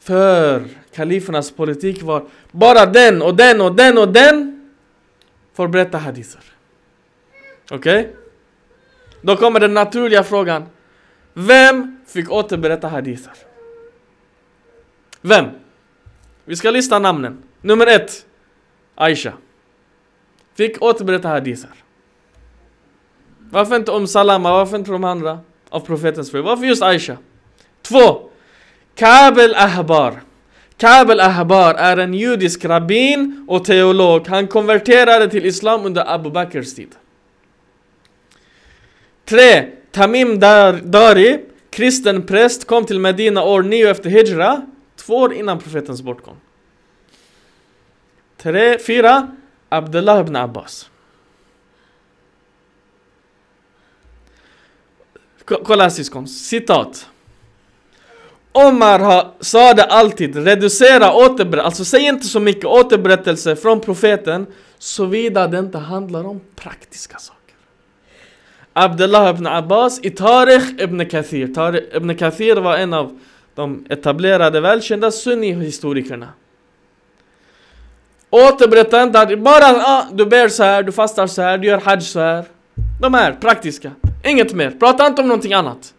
För 0.00 0.64
kalifernas 0.94 1.50
politik 1.50 2.02
var 2.02 2.24
bara 2.50 2.86
den 2.86 3.22
och 3.22 3.34
den 3.34 3.60
och 3.60 3.74
den 3.74 3.98
och 3.98 4.08
den 4.08 4.70
får 5.56 5.68
berätta 5.68 5.98
hadither. 5.98 6.42
Okej? 7.70 8.00
Okay? 8.00 8.12
Då 9.22 9.36
kommer 9.36 9.60
den 9.60 9.74
naturliga 9.74 10.24
frågan. 10.24 10.66
Vem 11.46 11.96
fick 12.06 12.30
återberätta 12.30 12.88
hadither? 12.88 13.32
Vem? 15.20 15.46
Vi 16.44 16.56
ska 16.56 16.70
lista 16.70 16.98
namnen. 16.98 17.42
Nummer 17.60 17.86
ett. 17.86 18.26
Aisha. 18.94 19.32
Fick 20.54 20.82
återberätta 20.82 21.28
hadither. 21.28 21.70
Varför 23.50 23.76
inte 23.76 23.90
om 23.90 24.06
Salama? 24.06 24.52
Varför 24.52 24.76
inte 24.76 24.90
de 24.90 25.04
andra? 25.04 25.40
Av 25.68 25.80
profetens 25.80 26.30
fru. 26.30 26.42
Varför 26.42 26.64
just 26.64 26.82
Aisha? 26.82 27.16
Två. 27.82 28.30
Kabel 28.94 29.54
Ahbar 29.54 30.20
Kabel 30.76 31.20
Ahbar 31.20 31.74
är 31.74 31.96
en 31.96 32.14
judisk 32.14 32.64
rabbin 32.64 33.44
och 33.48 33.64
teolog. 33.64 34.28
Han 34.28 34.46
konverterade 34.46 35.30
till 35.30 35.46
Islam 35.46 35.86
under 35.86 36.14
Abu 36.14 36.30
Bakrs 36.30 36.74
tid. 36.74 36.94
Tre. 39.24 39.79
Tamim 39.90 40.38
Dari, 40.82 41.44
kristen 41.70 42.26
präst, 42.26 42.66
kom 42.66 42.86
till 42.86 43.00
Medina 43.00 43.42
år 43.42 43.62
9 43.62 43.90
efter 43.90 44.10
Hijra. 44.10 44.66
Två 44.96 45.14
år 45.14 45.34
innan 45.34 45.58
profetens 45.58 46.02
bortgång. 46.02 46.36
Tre, 48.36 48.78
fyra, 48.78 49.36
Abdullah 49.68 50.20
ibn 50.20 50.36
Abbas. 50.36 50.90
Kolla 55.44 55.90
syskon, 55.90 56.28
citat. 56.28 57.06
Omar 58.52 58.98
har, 58.98 59.34
sa 59.40 59.74
det 59.74 59.84
alltid, 59.84 60.36
reducera 60.36 61.14
återberättelse, 61.14 61.66
alltså 61.66 61.84
säg 61.84 62.02
inte 62.02 62.26
så 62.26 62.40
mycket 62.40 62.64
återberättelse 62.64 63.56
från 63.56 63.80
profeten 63.80 64.46
såvida 64.78 65.46
det 65.46 65.58
inte 65.58 65.78
handlar 65.78 66.24
om 66.24 66.40
praktiska 66.56 67.18
saker. 67.18 67.39
Abdullah 68.72 69.30
ibn 69.30 69.46
Abbas 69.46 70.00
i 70.02 70.10
Tarikh 70.10 70.82
ibn 70.82 71.06
Kathir. 71.06 71.54
Tarikh 71.54 71.96
ibn 71.96 72.16
Kathir 72.16 72.56
var 72.56 72.76
en 72.76 72.94
av 72.94 73.18
de 73.54 73.86
etablerade 73.88 74.60
välkända 74.60 75.10
sunni-historikerna. 75.10 76.28
Återberätta 78.30 79.02
inte 79.02 79.36
bara 79.36 79.66
ah, 79.66 80.06
du 80.12 80.26
ber 80.26 80.48
så 80.48 80.62
här, 80.62 80.82
du 80.82 80.92
fastar 80.92 81.26
så 81.26 81.42
här, 81.42 81.58
du 81.58 81.66
gör 81.66 81.80
hajj 81.80 82.00
så 82.00 82.20
här. 82.20 82.44
De 83.00 83.14
här, 83.14 83.32
praktiska. 83.32 83.92
Inget 84.24 84.52
mer. 84.52 84.70
Prata 84.70 85.06
inte 85.06 85.22
om 85.22 85.28
någonting 85.28 85.52
annat. 85.52 85.94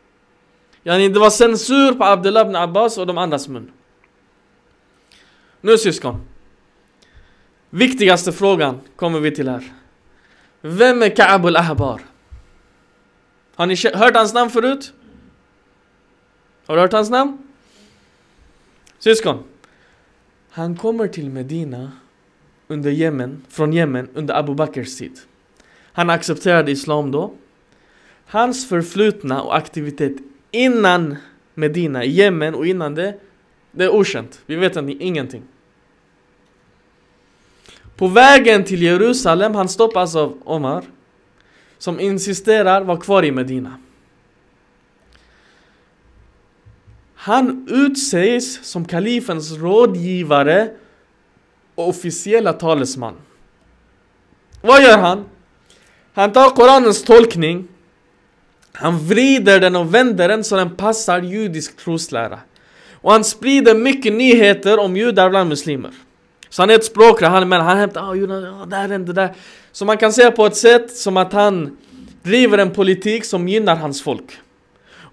Yani 0.84 1.10
det 1.10 1.20
var 1.20 1.30
censur 1.30 1.94
på 1.94 2.04
Abdullah 2.04 2.46
ibn 2.46 2.56
Abbas 2.56 2.98
och 2.98 3.08
de 3.08 3.18
andras 3.18 3.48
mun. 3.48 3.72
Nu 5.62 5.78
syskon. 5.78 6.22
Viktigaste 7.70 8.32
frågan 8.32 8.80
kommer 8.96 9.20
vi 9.20 9.32
till 9.32 9.50
här. 9.50 9.64
Vem 10.62 11.04
är 11.04 11.10
Ka'ab 11.10 11.48
al-Ahbar? 11.48 12.02
Har 13.56 13.66
ni 13.66 13.76
hört 13.94 14.16
hans 14.16 14.34
namn 14.34 14.52
förut? 14.52 14.94
Har 16.66 16.76
du 16.76 16.82
hört 16.82 16.94
hans 16.94 17.10
namn? 17.10 17.38
Syskon. 19.00 19.44
Han 20.50 20.78
kommer 20.78 21.08
till 21.08 21.30
Medina 21.30 21.92
under 22.68 22.92
Jemen, 22.92 23.46
från 23.50 23.74
Jemen 23.74 24.10
under 24.14 24.34
Abu 24.34 24.54
Bakrs 24.54 24.98
tid. 24.98 25.20
Han 25.94 26.10
accepterade 26.10 26.72
Islam 26.72 27.12
då. 27.12 27.34
Hans 28.26 28.70
förflutna 28.70 29.42
och 29.42 29.58
aktivitet 29.58 30.14
innan 30.52 31.16
Medina, 31.54 32.06
Jemen 32.06 32.56
och 32.56 32.68
innan 32.68 32.96
det, 32.96 33.20
det 33.72 33.84
är 33.84 33.90
okänt. 33.90 34.42
Vi 34.46 34.56
vet 34.56 34.78
ingenting. 34.78 35.44
På 37.96 38.08
vägen 38.08 38.64
till 38.64 38.82
Jerusalem, 38.82 39.56
han 39.56 39.70
stoppas 39.70 40.16
av 40.16 40.42
Omar, 40.46 40.84
som 41.82 42.00
insisterar 42.00 42.82
vara 42.82 42.98
kvar 42.98 43.26
i 43.26 43.32
Medina. 43.32 43.78
Han 47.16 47.68
utsägs 47.70 48.66
som 48.66 48.86
kalifens 48.86 49.52
rådgivare 49.52 50.70
och 51.76 51.90
officiella 51.90 52.54
talesman. 52.54 53.14
Vad 54.62 54.84
gör 54.84 54.98
han? 54.98 55.26
Han 56.14 56.32
tar 56.32 56.50
Koranens 56.50 57.04
tolkning 57.04 57.68
Han 58.74 59.00
vrider 59.00 59.60
den 59.60 59.76
och 59.76 59.94
vänder 59.94 60.28
den 60.28 60.44
så 60.44 60.56
den 60.56 60.76
passar 60.76 61.22
judisk 61.22 61.78
troslära. 61.78 62.40
Och 62.92 63.12
han 63.12 63.24
sprider 63.24 63.76
mycket 63.76 64.14
nyheter 64.14 64.80
om 64.80 64.98
judar 64.98 65.30
bland 65.30 65.50
muslimer. 65.50 65.92
Så 66.52 66.62
han 66.62 66.70
är 66.70 66.76
ett 66.76 66.86
språkrör, 66.86 67.30
han, 67.30 67.50
men 67.50 67.62
han 67.62 67.78
hämtar, 67.78 68.10
ah, 68.10 68.16
Jonas, 68.16 68.44
ah, 68.62 68.66
där 68.66 68.88
hände 68.88 69.14
det 69.14 69.22
där. 69.22 69.34
Så 69.72 69.86
man 69.86 69.98
kan 69.98 70.14
säga 70.14 70.32
på 70.32 70.46
ett 70.46 70.56
sätt 70.56 70.92
som 70.92 71.18
att 71.18 71.34
han 71.34 71.78
driver 72.24 72.58
en 72.58 72.72
politik 72.72 73.26
som 73.26 73.48
gynnar 73.48 73.76
hans 73.76 74.04
folk. 74.04 74.40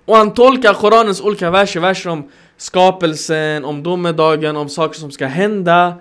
Och 0.04 0.16
han 0.16 0.34
tolkar 0.34 0.74
Koranens 0.74 1.20
olika 1.20 1.50
verser, 1.50 1.80
verser 1.80 2.10
om 2.10 2.30
skapelsen, 2.56 3.64
om 3.64 3.82
domedagen, 3.82 4.56
om 4.56 4.68
saker 4.68 4.98
som 4.98 5.10
ska 5.10 5.26
hända. 5.26 5.94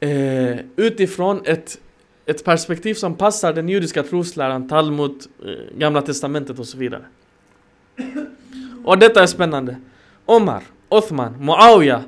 Eh, 0.00 0.58
utifrån 0.76 1.40
ett, 1.44 1.78
ett 2.26 2.44
perspektiv 2.44 2.94
som 2.94 3.14
passar 3.14 3.52
den 3.52 3.68
judiska 3.68 4.02
trosläran, 4.02 4.68
Talmud, 4.68 5.22
eh, 5.44 5.78
Gamla 5.78 6.02
Testamentet 6.02 6.58
och 6.58 6.66
så 6.66 6.78
vidare. 6.78 7.02
Och 8.84 8.98
detta 8.98 9.22
är 9.22 9.26
spännande. 9.26 9.76
Omar, 10.26 10.62
Othman, 10.88 11.44
Muawiyah. 11.44 12.00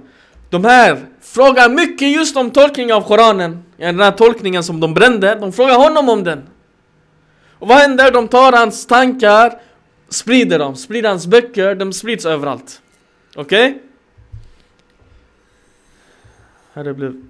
De 0.50 0.64
här 0.64 0.98
frågar 1.32 1.68
mycket 1.68 2.08
just 2.08 2.36
om 2.36 2.50
tolkningen 2.50 2.96
av 2.96 3.00
Koranen. 3.00 3.64
Den 3.76 4.00
här 4.00 4.12
tolkningen 4.12 4.64
som 4.64 4.80
de 4.80 4.94
brände, 4.94 5.34
de 5.34 5.52
frågar 5.52 5.78
honom 5.78 6.08
om 6.08 6.24
den. 6.24 6.48
Och 7.58 7.68
vad 7.68 7.78
händer? 7.78 8.10
De 8.10 8.28
tar 8.28 8.52
hans 8.52 8.86
tankar, 8.86 9.60
sprider 10.08 10.58
dem, 10.58 10.76
sprider 10.76 11.08
hans 11.08 11.26
böcker, 11.26 11.74
de 11.74 11.92
sprids 11.92 12.26
överallt. 12.26 12.82
Okej? 13.36 13.70
Okay? 13.70 13.80
Här 16.72 16.84
det 16.84 16.94
blev... 16.94 17.22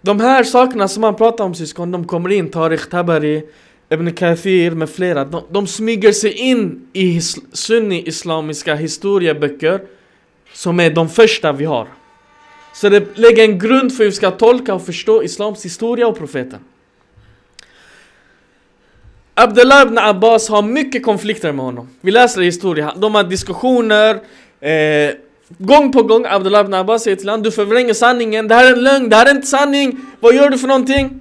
De 0.00 0.20
här 0.20 0.44
sakerna 0.44 0.88
som 0.88 1.00
man 1.00 1.16
pratar 1.16 1.44
om 1.44 1.54
syskon, 1.54 1.90
de 1.90 2.06
kommer 2.06 2.32
in, 2.32 2.50
Tariq 2.50 2.90
Tabari, 2.90 3.48
Ibn 3.90 4.12
Kathir 4.12 4.70
med 4.70 4.90
flera. 4.90 5.24
De, 5.24 5.42
de 5.50 5.66
smyger 5.66 6.12
sig 6.12 6.32
in 6.32 6.88
i 6.92 7.20
sunni-islamiska 7.52 8.74
historieböcker 8.74 9.80
som 10.52 10.80
är 10.80 10.90
de 10.90 11.08
första 11.08 11.52
vi 11.52 11.64
har. 11.64 11.88
Så 12.74 12.88
det 12.88 13.18
lägger 13.18 13.44
en 13.44 13.58
grund 13.58 13.92
för 13.92 14.04
hur 14.04 14.10
vi 14.10 14.16
ska 14.16 14.30
tolka 14.30 14.74
och 14.74 14.86
förstå 14.86 15.22
Islams 15.22 15.64
historia 15.64 16.06
och 16.06 16.18
profeten. 16.18 16.60
Abdullah 19.34 19.82
ibn 19.82 19.98
Abbas 19.98 20.48
har 20.48 20.62
mycket 20.62 21.04
konflikter 21.04 21.52
med 21.52 21.64
honom. 21.64 21.88
Vi 22.00 22.10
läser 22.10 22.42
i 22.42 22.44
historia, 22.44 22.94
de 22.96 23.14
har 23.14 23.24
diskussioner. 23.24 24.14
Eh, 24.60 25.14
gång 25.58 25.92
på 25.92 26.02
gång 26.02 26.26
Abdullah 26.26 26.60
ibn 26.60 26.74
Abbas 26.74 27.02
säger 27.02 27.16
till 27.16 27.28
honom 27.28 27.42
Du 27.42 27.50
förvränger 27.50 27.94
sanningen, 27.94 28.48
det 28.48 28.54
här 28.54 28.64
är 28.64 28.72
en 28.72 28.82
lögn, 28.82 29.08
det 29.08 29.16
här 29.16 29.26
är 29.26 29.30
inte 29.30 29.46
sanning. 29.46 30.00
Vad 30.20 30.34
gör 30.34 30.50
du 30.50 30.58
för 30.58 30.68
någonting? 30.68 31.20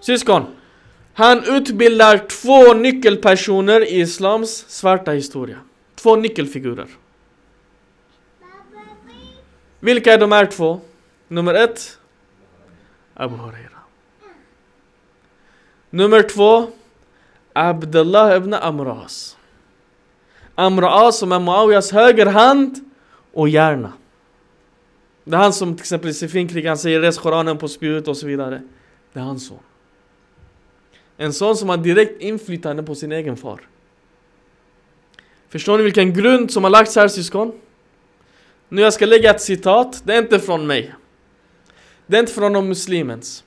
Syskon. 0.00 0.42
Han 1.18 1.44
utbildar 1.44 2.18
två 2.18 2.74
nyckelpersoner 2.74 3.80
i 3.80 4.00
Islams 4.00 4.64
svarta 4.68 5.10
historia. 5.10 5.58
Två 5.94 6.16
nyckelfigurer. 6.16 6.86
Vilka 9.80 10.12
är 10.12 10.18
de 10.18 10.32
här 10.32 10.46
två? 10.46 10.80
Nummer 11.28 11.54
ett. 11.54 11.98
Abu 13.14 13.36
Huraira. 13.36 13.78
Nummer 15.90 16.22
två. 16.22 16.66
Abdullah 17.52 18.36
ibn 18.36 18.54
Amras. 18.54 19.36
Amras 20.54 21.18
som 21.18 21.32
är 21.32 21.40
Muawiyas 21.40 21.92
högerhand 21.92 22.90
och 23.32 23.48
hjärna. 23.48 23.92
Det 25.24 25.36
är 25.36 25.40
han 25.40 25.52
som 25.52 25.74
till 25.74 25.82
exempel 25.82 26.10
i 26.10 26.14
Sifinkrigan 26.14 26.78
säger 26.78 27.00
res 27.00 27.18
Koranen 27.18 27.58
på 27.58 27.68
spjut 27.68 28.08
och 28.08 28.16
så 28.16 28.26
vidare. 28.26 28.62
Det 29.12 29.20
är 29.20 29.24
hans 29.24 29.46
son. 29.46 29.58
En 31.20 31.32
son 31.32 31.56
som 31.56 31.68
har 31.68 31.76
direkt 31.76 32.22
inflytande 32.22 32.82
på 32.82 32.94
sin 32.94 33.12
egen 33.12 33.36
far. 33.36 33.60
Förstår 35.48 35.78
ni 35.78 35.84
vilken 35.84 36.14
grund 36.14 36.50
som 36.50 36.64
har 36.64 36.70
lagts 36.70 36.96
här 36.96 37.08
syskon? 37.08 37.52
Nu 38.68 38.82
jag 38.82 38.92
ska 38.92 39.06
lägga 39.06 39.30
ett 39.30 39.40
citat, 39.40 40.02
det 40.04 40.14
är 40.14 40.18
inte 40.18 40.38
från 40.38 40.66
mig. 40.66 40.94
Det 42.06 42.16
är 42.16 42.20
inte 42.20 42.32
från 42.32 42.52
någon 42.52 42.68
muslimens. 42.68 43.44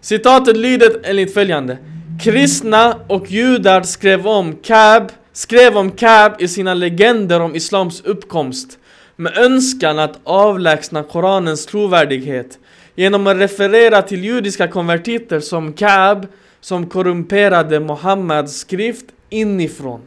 Citatet 0.00 0.56
lyder 0.56 1.00
enligt 1.04 1.34
följande. 1.34 1.78
Kristna 2.22 3.00
och 3.08 3.30
judar 3.30 3.82
skrev 3.82 4.26
om 4.26 4.56
Kab, 4.56 5.12
skrev 5.32 5.76
om 5.76 5.90
Kab 5.90 6.32
i 6.38 6.48
sina 6.48 6.74
legender 6.74 7.40
om 7.40 7.56
Islams 7.56 8.00
uppkomst 8.00 8.78
med 9.16 9.38
önskan 9.38 9.98
att 9.98 10.20
avlägsna 10.24 11.02
Koranens 11.02 11.66
trovärdighet 11.66 12.58
genom 12.94 13.26
att 13.26 13.36
referera 13.36 14.02
till 14.02 14.24
judiska 14.24 14.68
konvertiter 14.68 15.40
som 15.40 15.72
Kab 15.72 16.26
som 16.60 16.86
korrumperade 16.86 17.80
Muhammeds 17.80 18.58
skrift 18.58 19.06
inifrån. 19.30 20.00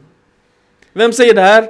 Vem 0.94 1.14
säger 1.14 1.34
det 1.34 1.42
här? 1.42 1.70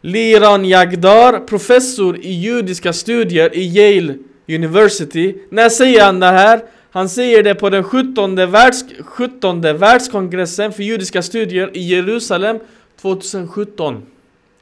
Liran 0.00 0.64
Jagdar, 0.64 1.38
professor 1.38 2.16
i 2.16 2.32
judiska 2.32 2.92
studier 2.92 3.56
i 3.56 3.62
Yale 3.62 4.18
University. 4.48 5.34
När 5.50 5.68
säger 5.68 6.04
han 6.04 6.20
det 6.20 6.26
här? 6.26 6.62
Han 6.90 7.08
säger 7.08 7.42
det 7.42 7.54
på 7.54 7.70
den 7.70 7.84
17, 7.84 8.36
världs, 8.50 8.84
17 9.04 9.60
världskongressen 9.60 10.72
för 10.72 10.82
judiska 10.82 11.22
studier 11.22 11.70
i 11.76 11.80
Jerusalem 11.80 12.58
2017. 13.00 14.06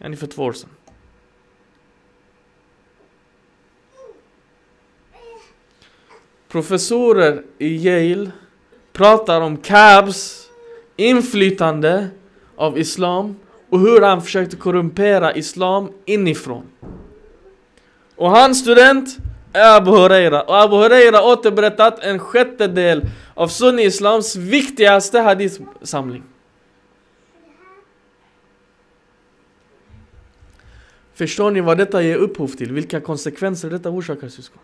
Ungefär 0.04 0.26
två 0.26 0.42
år 0.42 0.52
sedan. 0.52 0.70
Professorer 6.55 7.43
i 7.59 7.77
Yale 7.77 8.31
pratar 8.93 9.40
om 9.40 9.57
Kabs 9.57 10.49
inflytande 10.97 12.09
av 12.57 12.79
Islam 12.79 13.37
och 13.69 13.81
hur 13.81 14.01
han 14.01 14.23
försökte 14.23 14.57
korrumpera 14.57 15.35
Islam 15.35 15.93
inifrån. 16.05 16.62
Och 18.17 18.31
hans 18.31 18.61
student 18.61 19.17
är 19.53 19.77
Abu 19.77 19.90
Huraira. 19.90 20.43
Och 20.43 20.62
Abu 20.62 20.77
Huraira 20.77 21.23
återberättat 21.23 21.99
en 21.99 22.19
sjättedel 22.19 23.03
av 23.35 23.49
Sunni-Islams 23.49 24.37
viktigaste 24.37 25.19
hadith-samling. 25.19 26.23
Förstår 31.14 31.51
ni 31.51 31.61
vad 31.61 31.79
detta 31.79 32.03
ger 32.03 32.17
upphov 32.17 32.49
till? 32.49 32.73
Vilka 32.73 33.01
konsekvenser 33.01 33.71
detta 33.71 33.90
orsakar 33.90 34.29
syskon? 34.29 34.61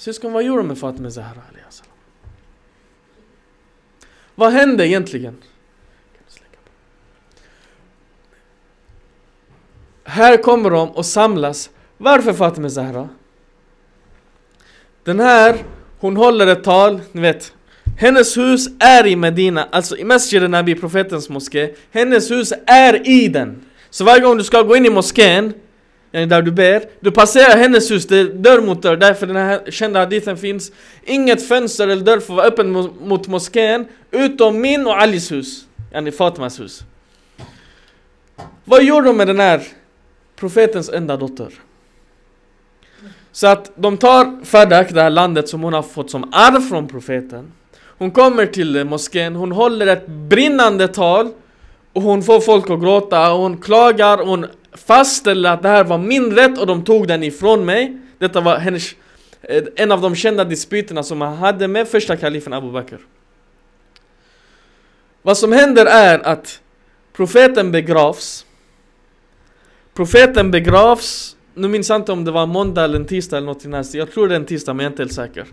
Syskon, 0.00 0.32
vad 0.32 0.44
gjorde 0.44 0.62
de 0.62 0.68
med 0.68 0.78
Fatima 0.78 1.10
Zahra? 1.10 1.42
Vad 4.34 4.52
hände 4.52 4.88
egentligen? 4.88 5.36
Här 10.04 10.36
kommer 10.36 10.70
de 10.70 10.90
och 10.90 11.06
samlas. 11.06 11.70
Varför 11.98 12.32
Fatima 12.32 12.70
Zahra? 12.70 13.08
Den 15.04 15.20
här, 15.20 15.64
hon 15.98 16.16
håller 16.16 16.46
ett 16.46 16.64
tal, 16.64 17.00
ni 17.12 17.20
vet. 17.20 17.52
Hennes 17.98 18.36
hus 18.36 18.66
är 18.78 19.06
i 19.06 19.16
Medina, 19.16 19.68
alltså 19.72 19.96
i 19.96 20.04
Masjid 20.04 20.50
Nabi, 20.50 20.74
profetens 20.74 21.28
moské. 21.28 21.74
Hennes 21.90 22.30
hus 22.30 22.52
är 22.66 23.08
i 23.08 23.28
den. 23.28 23.64
Så 23.90 24.04
varje 24.04 24.20
gång 24.20 24.36
du 24.36 24.44
ska 24.44 24.62
gå 24.62 24.76
in 24.76 24.86
i 24.86 24.90
moskén, 24.90 25.54
Eh, 26.12 26.28
där 26.28 26.42
du 26.42 26.50
ber, 26.50 26.82
du 27.00 27.10
passerar 27.10 27.56
hennes 27.56 27.90
hus, 27.90 28.06
det 28.06 28.18
är 28.18 28.24
dörr 28.24 28.60
mot 28.60 28.82
dörr, 28.82 28.96
därför 28.96 29.26
den 29.26 29.36
här 29.36 29.70
kända 29.70 30.00
hadithen 30.00 30.36
finns. 30.36 30.72
Inget 31.04 31.48
fönster 31.48 31.88
eller 31.88 32.02
dörr 32.04 32.20
får 32.20 32.34
vara 32.34 32.46
öppen 32.46 32.70
mot, 32.70 33.00
mot 33.00 33.26
moskén, 33.26 33.88
utom 34.10 34.60
min 34.60 34.86
och 34.86 35.02
Alis 35.02 35.32
hus. 35.32 35.64
Yani 35.92 36.10
Fatimas 36.10 36.60
hus. 36.60 36.80
Vad 38.64 38.84
gjorde 38.84 39.06
de 39.06 39.16
med 39.16 39.26
den 39.26 39.40
här 39.40 39.62
profetens 40.40 40.88
enda 40.88 41.16
dotter. 41.16 41.52
Så 43.32 43.46
att 43.46 43.72
de 43.74 43.96
tar 43.96 44.44
Fadak, 44.44 44.90
det 44.90 45.02
här 45.02 45.10
landet 45.10 45.48
som 45.48 45.62
hon 45.62 45.72
har 45.72 45.82
fått 45.82 46.10
som 46.10 46.30
arv 46.32 46.60
från 46.60 46.88
profeten. 46.88 47.52
Hon 47.98 48.10
kommer 48.10 48.46
till 48.46 48.84
moskén, 48.84 49.36
hon 49.36 49.52
håller 49.52 49.86
ett 49.86 50.06
brinnande 50.06 50.88
tal 50.88 51.28
och 51.92 52.02
hon 52.02 52.22
får 52.22 52.40
folk 52.40 52.70
att 52.70 52.80
gråta 52.80 53.32
och 53.32 53.38
hon 53.38 53.56
klagar 53.56 54.20
och 54.20 54.26
hon 54.26 54.46
fastställde 54.72 55.50
att 55.50 55.62
det 55.62 55.68
här 55.68 55.84
var 55.84 55.98
min 55.98 56.36
rätt 56.36 56.58
och 56.58 56.66
de 56.66 56.84
tog 56.84 57.08
den 57.08 57.22
ifrån 57.22 57.64
mig. 57.64 57.98
Detta 58.18 58.40
var 58.40 58.56
hennes, 58.56 58.94
eh, 59.42 59.62
en 59.76 59.92
av 59.92 60.00
de 60.00 60.14
kända 60.14 60.44
dispyterna 60.44 61.02
som 61.02 61.20
han 61.20 61.36
hade 61.36 61.68
med 61.68 61.88
första 61.88 62.16
kalifen 62.16 62.52
Abu 62.52 62.70
Bakr. 62.70 62.98
Vad 65.22 65.38
som 65.38 65.52
händer 65.52 65.86
är 65.86 66.26
att 66.26 66.60
profeten 67.12 67.72
begravs. 67.72 68.46
Profeten 69.94 70.50
begravs, 70.50 71.36
nu 71.54 71.68
minns 71.68 71.88
jag 71.88 71.96
inte 71.96 72.12
om 72.12 72.24
det 72.24 72.30
var 72.30 72.46
måndag 72.46 72.84
eller 72.84 72.96
en 72.96 73.06
tisdag 73.06 73.36
eller 73.36 73.46
något 73.46 73.64
i 73.64 73.68
nästa. 73.68 73.98
Jag 73.98 74.12
tror 74.12 74.28
det 74.28 74.34
är 74.34 74.36
en 74.36 74.46
tisdag 74.46 74.74
men 74.74 74.84
jag 74.84 74.90
är 74.90 74.92
inte 74.92 75.02
helt 75.02 75.12
säker. 75.12 75.46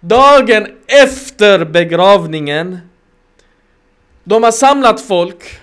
Dagen 0.00 0.66
efter 0.86 1.64
begravningen 1.64 2.78
De 4.24 4.42
har 4.42 4.52
samlat 4.52 5.00
folk 5.00 5.60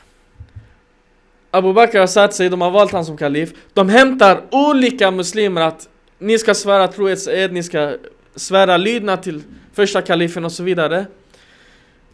Abu 1.52 1.74
Bakr 1.74 2.00
har 2.00 2.08
satt 2.08 2.34
sig, 2.34 2.50
de 2.50 2.62
har 2.62 2.72
valt 2.72 2.92
han 2.92 3.06
som 3.06 3.18
kalif. 3.18 3.54
De 3.74 3.90
hämtar 3.90 4.42
olika 4.52 5.12
muslimer 5.12 5.62
att 5.62 5.88
Ni 6.20 6.40
ska 6.40 6.54
svära 6.54 6.88
trohetsed, 6.88 7.54
ni 7.54 7.64
ska 7.64 7.98
svära 8.36 8.78
lydnad 8.78 9.24
till 9.24 9.44
första 9.74 10.02
kalifen 10.02 10.46
och 10.46 10.52
så 10.52 10.64
vidare. 10.64 11.06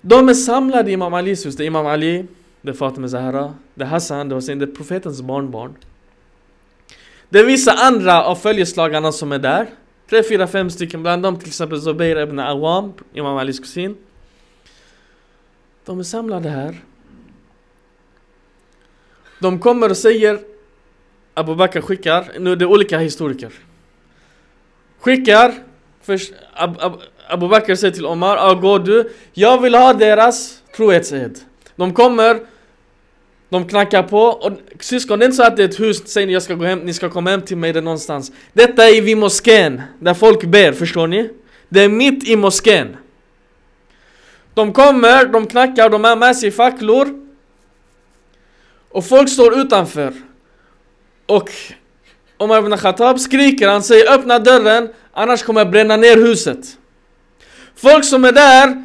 De 0.02 0.30
är 0.30 0.34
samlade 0.34 0.90
i 0.90 0.94
Imam 0.94 1.14
Alis 1.14 1.46
hus, 1.46 1.56
det 1.56 1.64
är 1.64 1.68
Imam 1.68 1.88
Ali 1.88 2.26
Det 2.62 2.70
är 2.70 2.74
Fatima 2.74 3.08
Zahra, 3.08 3.54
det 3.74 3.84
är 3.84 3.88
Hassan, 3.88 4.30
det 4.30 4.34
är 4.34 4.36
Hussein, 4.36 4.60
det 4.60 4.66
är 4.66 4.76
profetens 4.76 5.22
barnbarn. 5.22 5.76
Det 7.30 7.40
är 7.40 7.46
vissa 7.46 7.72
andra 7.72 8.24
av 8.24 8.36
följeslagarna 8.36 9.12
som 9.12 9.32
är 9.32 9.40
där. 9.40 9.68
Tre, 10.10 10.24
fyra, 10.24 10.48
fem 10.48 10.70
stycken 10.70 11.02
bland 11.02 11.24
dem 11.24 11.40
till 11.40 11.48
exempel 11.48 11.82
Zubair 11.82 12.18
ibn 12.18 12.40
Awam, 12.40 12.94
Imam 13.14 13.38
Alis 13.38 13.60
kusin. 13.60 13.98
De 15.86 16.00
är 16.00 16.04
samlade 16.04 16.50
här. 16.50 16.76
De 19.40 19.60
kommer 19.60 19.90
och 19.90 19.98
säger 19.98 20.40
Abu 21.34 21.56
Bakr 21.56 21.82
skickar, 21.82 22.32
nu 22.40 22.52
är 22.52 22.56
det 22.56 22.66
olika 22.66 23.00
historiker. 23.00 23.52
Skickar, 25.00 25.54
först 26.02 26.34
Ab, 26.54 26.78
Ab, 26.80 27.02
Abu 27.30 27.48
Bakr 27.48 27.76
säger 27.76 27.94
till 27.94 28.06
Omar, 28.06 28.38
ah, 28.38 28.54
gå 28.54 28.78
du, 28.78 29.12
jag 29.34 29.62
vill 29.62 29.76
ha 29.76 29.94
deras 29.94 30.62
trohetsed. 30.76 31.40
De 31.76 31.94
kommer, 31.94 32.40
de 33.50 33.68
knackar 33.68 34.04
på 34.04 34.22
och 34.22 34.52
syskon, 34.80 35.20
det 35.20 35.26
är 35.26 35.28
inte 35.28 35.38
så 35.38 35.44
att 35.44 35.58
det 35.58 35.64
är 35.64 35.70
ett 35.70 35.80
hus, 35.80 36.08
säger 36.08 36.28
ni 36.28 36.34
jag 36.34 36.44
ska 36.44 36.54
gå 36.54 36.66
hem, 36.66 36.80
ni 36.80 36.94
ska 36.94 37.10
komma 37.10 37.30
hem 37.30 37.42
till 37.42 37.58
mig 37.58 37.74
där 37.74 37.82
någonstans. 37.82 38.32
Detta 38.54 38.90
är 38.90 39.02
vid 39.02 39.18
moskén, 39.18 39.82
där 40.00 40.14
folk 40.14 40.44
ber, 40.44 40.72
förstår 40.72 41.08
ni? 41.08 41.30
Det 41.70 41.84
är 41.84 41.90
mitt 41.90 42.28
i 42.28 42.36
moskén. 42.36 42.98
De 44.54 44.74
kommer, 44.74 45.26
de 45.26 45.48
knackar, 45.48 45.90
de 45.90 46.04
har 46.04 46.16
med 46.16 46.38
sig 46.38 46.52
facklor. 46.52 47.27
Och 48.98 49.06
folk 49.06 49.30
står 49.30 49.60
utanför. 49.60 50.14
Och 51.26 51.52
Omar 52.38 52.60
ibn 52.60 52.78
Khattab 52.78 53.20
skriker, 53.20 53.68
han 53.68 53.84
säger 53.84 54.14
öppna 54.14 54.40
dörren, 54.40 54.90
annars 55.12 55.44
kommer 55.44 55.62
jag 55.62 55.72
bränna 55.72 55.98
ner 55.98 56.18
huset. 56.18 56.78
Folk 57.76 58.06
som 58.06 58.26
är 58.26 58.32
där 58.32 58.84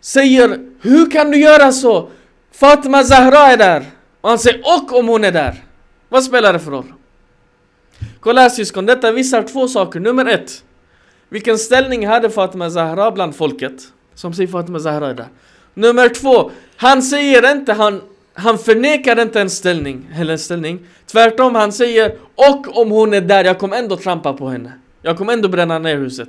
säger, 0.00 0.58
hur 0.80 1.10
kan 1.10 1.30
du 1.30 1.38
göra 1.38 1.72
så? 1.72 2.10
Fatma 2.52 3.04
Zahra 3.04 3.38
är 3.38 3.56
där. 3.56 3.84
Och 4.20 4.28
han 4.28 4.38
säger 4.38 4.60
och 4.60 4.98
om 4.98 5.08
hon 5.08 5.24
är 5.24 5.32
där. 5.32 5.64
Vad 6.08 6.24
spelar 6.24 6.52
det 6.52 6.58
för 6.58 6.70
roll? 6.70 6.92
Kolla 8.20 8.40
här 8.40 8.48
syskon, 8.48 8.86
detta 8.86 9.12
visar 9.12 9.42
två 9.42 9.68
saker. 9.68 10.00
Nummer 10.00 10.26
ett. 10.26 10.64
Vilken 11.28 11.58
ställning 11.58 12.06
hade 12.06 12.30
Fatima 12.30 12.70
Zahra 12.70 13.10
bland 13.10 13.36
folket? 13.36 13.82
Som 14.14 14.34
säger 14.34 14.48
Fatima 14.48 14.80
Zahra 14.80 15.10
är 15.10 15.14
där. 15.14 15.28
Nummer 15.74 16.08
två. 16.08 16.50
Han 16.76 17.02
säger 17.02 17.52
inte, 17.52 17.72
han, 17.72 18.00
han 18.38 18.58
förnekar 18.58 19.20
inte 19.20 19.40
en 19.40 19.50
ställning, 19.50 20.10
eller 20.14 20.32
en 20.32 20.38
ställning. 20.38 20.86
Tvärtom, 21.06 21.54
han 21.54 21.72
säger 21.72 22.18
och 22.34 22.78
om 22.78 22.90
hon 22.90 23.14
är 23.14 23.20
där, 23.20 23.44
jag 23.44 23.58
kommer 23.58 23.76
ändå 23.76 23.96
trampa 23.96 24.32
på 24.32 24.48
henne. 24.48 24.72
Jag 25.02 25.18
kommer 25.18 25.32
ändå 25.32 25.48
bränna 25.48 25.78
ner 25.78 25.96
huset. 25.96 26.28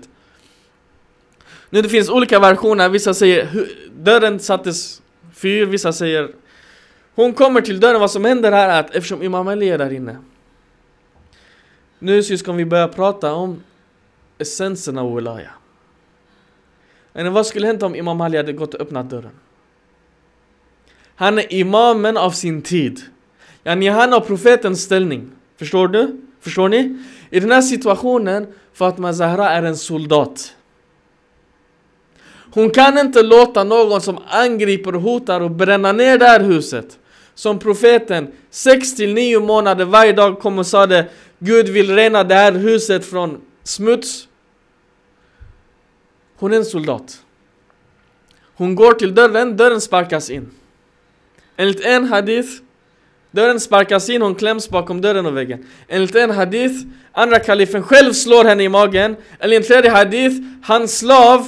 Nu 1.70 1.82
det 1.82 1.90
finns 1.90 2.10
olika 2.10 2.40
versioner, 2.40 2.90
vissa 2.90 3.14
säger 3.14 3.68
dörren 3.96 4.40
sattes 4.40 5.02
fyr, 5.34 5.66
vissa 5.66 5.94
säger 5.94 6.30
hon 7.16 7.34
kommer 7.34 7.62
till 7.62 7.80
dörren, 7.80 8.00
vad 8.00 8.12
som 8.12 8.26
händer 8.26 8.52
här 8.52 8.70
är 8.70 8.80
att 8.80 8.96
eftersom 8.96 9.24
Imam 9.24 9.48
Ali 9.48 9.70
är 9.70 9.78
där 9.78 9.94
inne 9.94 10.18
Nu 12.00 12.24
syskon 12.24 12.58
vi 12.58 12.66
börjar 12.66 12.88
prata 12.88 13.34
om 13.34 13.64
essensen 14.38 14.98
av 14.98 15.16
Wilaya 15.16 15.52
Men 17.14 17.34
vad 17.34 17.48
skulle 17.48 17.68
hända 17.68 17.86
om 17.86 17.96
Imam 17.96 18.22
Ali 18.22 18.38
hade 18.38 18.54
gått 18.54 18.74
och 18.74 18.82
öppnat 18.82 19.10
dörren? 19.10 19.32
Han 21.20 21.38
är 21.38 21.54
imamen 21.54 22.18
av 22.18 22.32
sin 22.32 22.62
tid 22.62 23.02
Yani 23.64 23.90
han 23.90 24.12
har 24.12 24.20
profetens 24.20 24.82
ställning 24.82 25.32
Förstår 25.58 25.88
du? 25.88 26.22
Förstår 26.42 26.70
ni? 26.70 26.98
I 27.30 27.40
den 27.40 27.52
här 27.52 27.62
situationen, 27.62 28.48
Fatma 28.74 29.14
Zahra 29.14 29.50
är 29.50 29.64
en 29.64 29.78
soldat 29.78 30.54
hon 32.52 32.70
kan 32.70 32.98
inte 32.98 33.24
låta 33.24 33.64
någon 33.64 34.02
som 34.02 34.20
angriper 34.28 34.96
och 34.96 35.02
hotar 35.02 35.42
och 35.42 35.52
bränna 35.52 35.92
ner 35.92 36.18
det 36.18 36.26
här 36.26 36.40
huset 36.40 37.00
som 37.34 37.60
profeten 37.60 38.32
6 38.50 38.96
till 38.96 39.14
9 39.14 39.40
månader 39.40 39.86
varje 39.86 40.14
dag 40.14 40.40
kom 40.40 40.60
och 40.60 40.68
sa 40.68 40.88
det 40.88 41.06
Gud 41.40 41.70
vill 41.70 41.96
rena 41.96 42.24
det 42.24 42.36
här 42.36 42.52
huset 42.52 43.06
från 43.06 43.42
smuts. 43.64 44.28
Hon 46.38 46.54
är 46.54 46.58
en 46.58 46.66
soldat. 46.66 47.22
Hon 48.56 48.76
går 48.76 48.94
till 48.94 49.16
dörren, 49.16 49.58
dörren 49.58 49.82
sparkas 49.82 50.30
in. 50.30 50.52
Enligt 51.60 51.86
en 51.86 52.06
hadith 52.08 52.50
Dörren 53.32 53.60
sparkas 53.60 54.10
in, 54.10 54.22
hon 54.22 54.36
kläms 54.36 54.70
bakom 54.70 55.02
dörren 55.02 55.26
och 55.26 55.38
väggen. 55.38 55.66
Enligt 55.88 56.16
en 56.16 56.30
hadith, 56.30 56.76
andra 57.12 57.40
kalifen 57.40 57.84
själv 57.84 58.14
slår 58.14 58.44
henne 58.44 58.64
i 58.64 58.70
magen. 58.70 59.16
Enligt 59.40 59.60
en 59.60 59.68
tredje 59.68 59.92
hadith, 59.92 60.36
hans 60.64 60.98
slav 60.98 61.48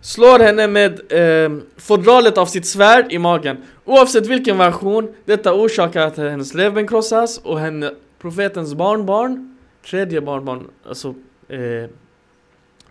slår 0.00 0.38
henne 0.38 0.66
med 0.66 1.00
eh, 1.12 1.58
fodralet 1.76 2.38
av 2.38 2.46
sitt 2.46 2.66
svärd 2.66 3.12
i 3.12 3.18
magen. 3.18 3.56
Oavsett 3.84 4.26
vilken 4.26 4.58
version, 4.58 5.14
detta 5.24 5.54
orsakar 5.54 6.06
att 6.06 6.16
hennes 6.16 6.54
levben 6.54 6.88
krossas 6.88 7.38
och 7.38 7.60
henne, 7.60 7.90
profetens 8.18 8.74
barnbarn, 8.74 9.56
tredje 9.86 10.20
barnbarn, 10.20 10.66
alltså 10.88 11.14
eh, 11.48 11.90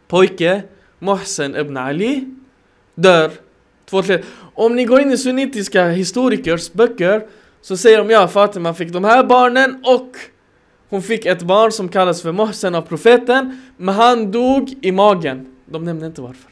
pojke, 0.07 0.61
Mohsen 0.99 1.55
ibn 1.55 1.77
Ali, 1.77 2.25
dör. 2.95 3.31
Två 3.89 4.01
tre. 4.01 4.23
Om 4.53 4.75
ni 4.75 4.85
går 4.85 5.01
in 5.01 5.11
i 5.11 5.17
sunnitiska 5.17 5.89
historikers 5.89 6.73
böcker 6.73 7.27
så 7.61 7.77
säger 7.77 7.97
de 7.97 8.09
ja, 8.09 8.27
Fatima 8.27 8.73
fick 8.73 8.93
de 8.93 9.03
här 9.03 9.23
barnen 9.23 9.83
och 9.85 10.15
hon 10.89 11.01
fick 11.01 11.25
ett 11.25 11.41
barn 11.41 11.71
som 11.71 11.89
kallas 11.89 12.21
för 12.21 12.31
Mohsen 12.31 12.75
av 12.75 12.81
profeten, 12.81 13.61
men 13.77 13.95
han 13.95 14.31
dog 14.31 14.73
i 14.81 14.91
magen. 14.91 15.55
De 15.65 15.83
nämner 15.83 16.07
inte 16.07 16.21
varför. 16.21 16.51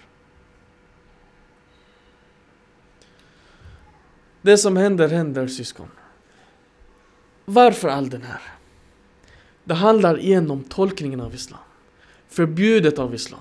Det 4.41 4.57
som 4.57 4.77
händer, 4.77 5.07
händer 5.07 5.47
syskon. 5.47 5.87
Varför 7.45 7.89
all 7.89 8.09
den 8.09 8.21
här? 8.21 8.41
Det 9.63 9.73
handlar 9.73 10.19
igen 10.19 10.51
om 10.51 10.63
tolkningen 10.63 11.21
av 11.21 11.35
Islam. 11.35 11.59
Förbjudet 12.29 12.99
av 12.99 13.15
Islam. 13.15 13.39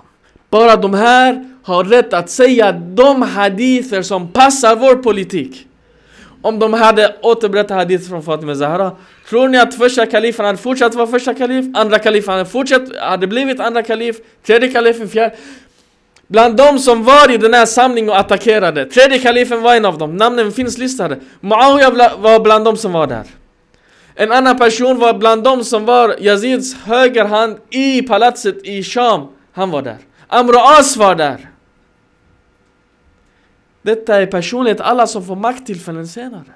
Bara 0.55 0.75
de 0.75 0.93
här 0.93 1.45
har 1.63 1.83
rätt 1.83 2.13
att 2.13 2.29
säga 2.29 2.71
de 2.71 3.21
hadither 3.21 4.01
som 4.01 4.27
passar 4.31 4.75
vår 4.75 4.95
politik. 4.95 5.67
Om 6.41 6.59
de 6.59 6.73
hade 6.73 7.15
återberättat 7.21 7.77
hadith 7.77 8.09
från 8.09 8.23
Fatima 8.23 8.55
Zahra 8.55 8.91
Tror 9.29 9.47
ni 9.47 9.57
att 9.57 9.75
första 9.75 10.05
kalifen 10.05 10.45
hade 10.45 10.57
fortsatt 10.57 10.95
vara 10.95 11.07
första 11.07 11.33
kalif? 11.33 11.65
Andra 11.75 11.99
kalifen 11.99 12.33
hade 12.33 12.45
fortsatt, 12.45 12.81
hade 12.99 13.27
blivit 13.27 13.59
andra 13.59 13.83
kalif? 13.83 14.15
Tredje 14.45 14.69
kalifen, 14.69 15.09
fjärde? 15.09 15.35
Bland 16.27 16.57
de 16.57 16.79
som 16.79 17.03
var 17.03 17.31
i 17.31 17.37
den 17.37 17.53
här 17.53 17.65
samlingen 17.65 18.09
och 18.09 18.19
attackerade 18.19 18.85
Tredje 18.85 19.19
kalifen 19.19 19.61
var 19.61 19.75
en 19.75 19.85
av 19.85 19.97
dem, 19.97 20.17
namnen 20.17 20.51
finns 20.51 20.77
listade 20.77 21.19
Muawiyah 21.39 22.19
var 22.19 22.39
bland 22.39 22.65
de 22.65 22.77
som 22.77 22.91
var 22.91 23.07
där 23.07 23.25
En 24.15 24.31
annan 24.31 24.57
person 24.57 24.99
var 24.99 25.13
bland 25.13 25.43
de 25.43 25.63
som 25.63 25.85
var 25.85 26.15
Yazids 26.19 26.75
högerhand 26.75 27.57
i 27.69 28.01
palatset 28.01 28.65
i 28.65 28.83
Sham 28.83 29.27
Han 29.53 29.71
var 29.71 29.81
där 29.81 29.97
Amr 30.35 30.53
As 30.57 30.97
var 30.97 31.15
där 31.15 31.51
Detta 33.81 34.21
är 34.21 34.27
personlighet 34.27 34.81
alla 34.81 35.07
som 35.07 35.25
får 35.25 35.35
makttillfällen 35.35 36.07
senare 36.07 36.53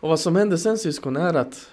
Och 0.00 0.08
vad 0.08 0.20
som 0.20 0.36
händer 0.36 0.56
sen 0.56 0.78
syskon 0.78 1.16
är 1.16 1.34
att 1.34 1.70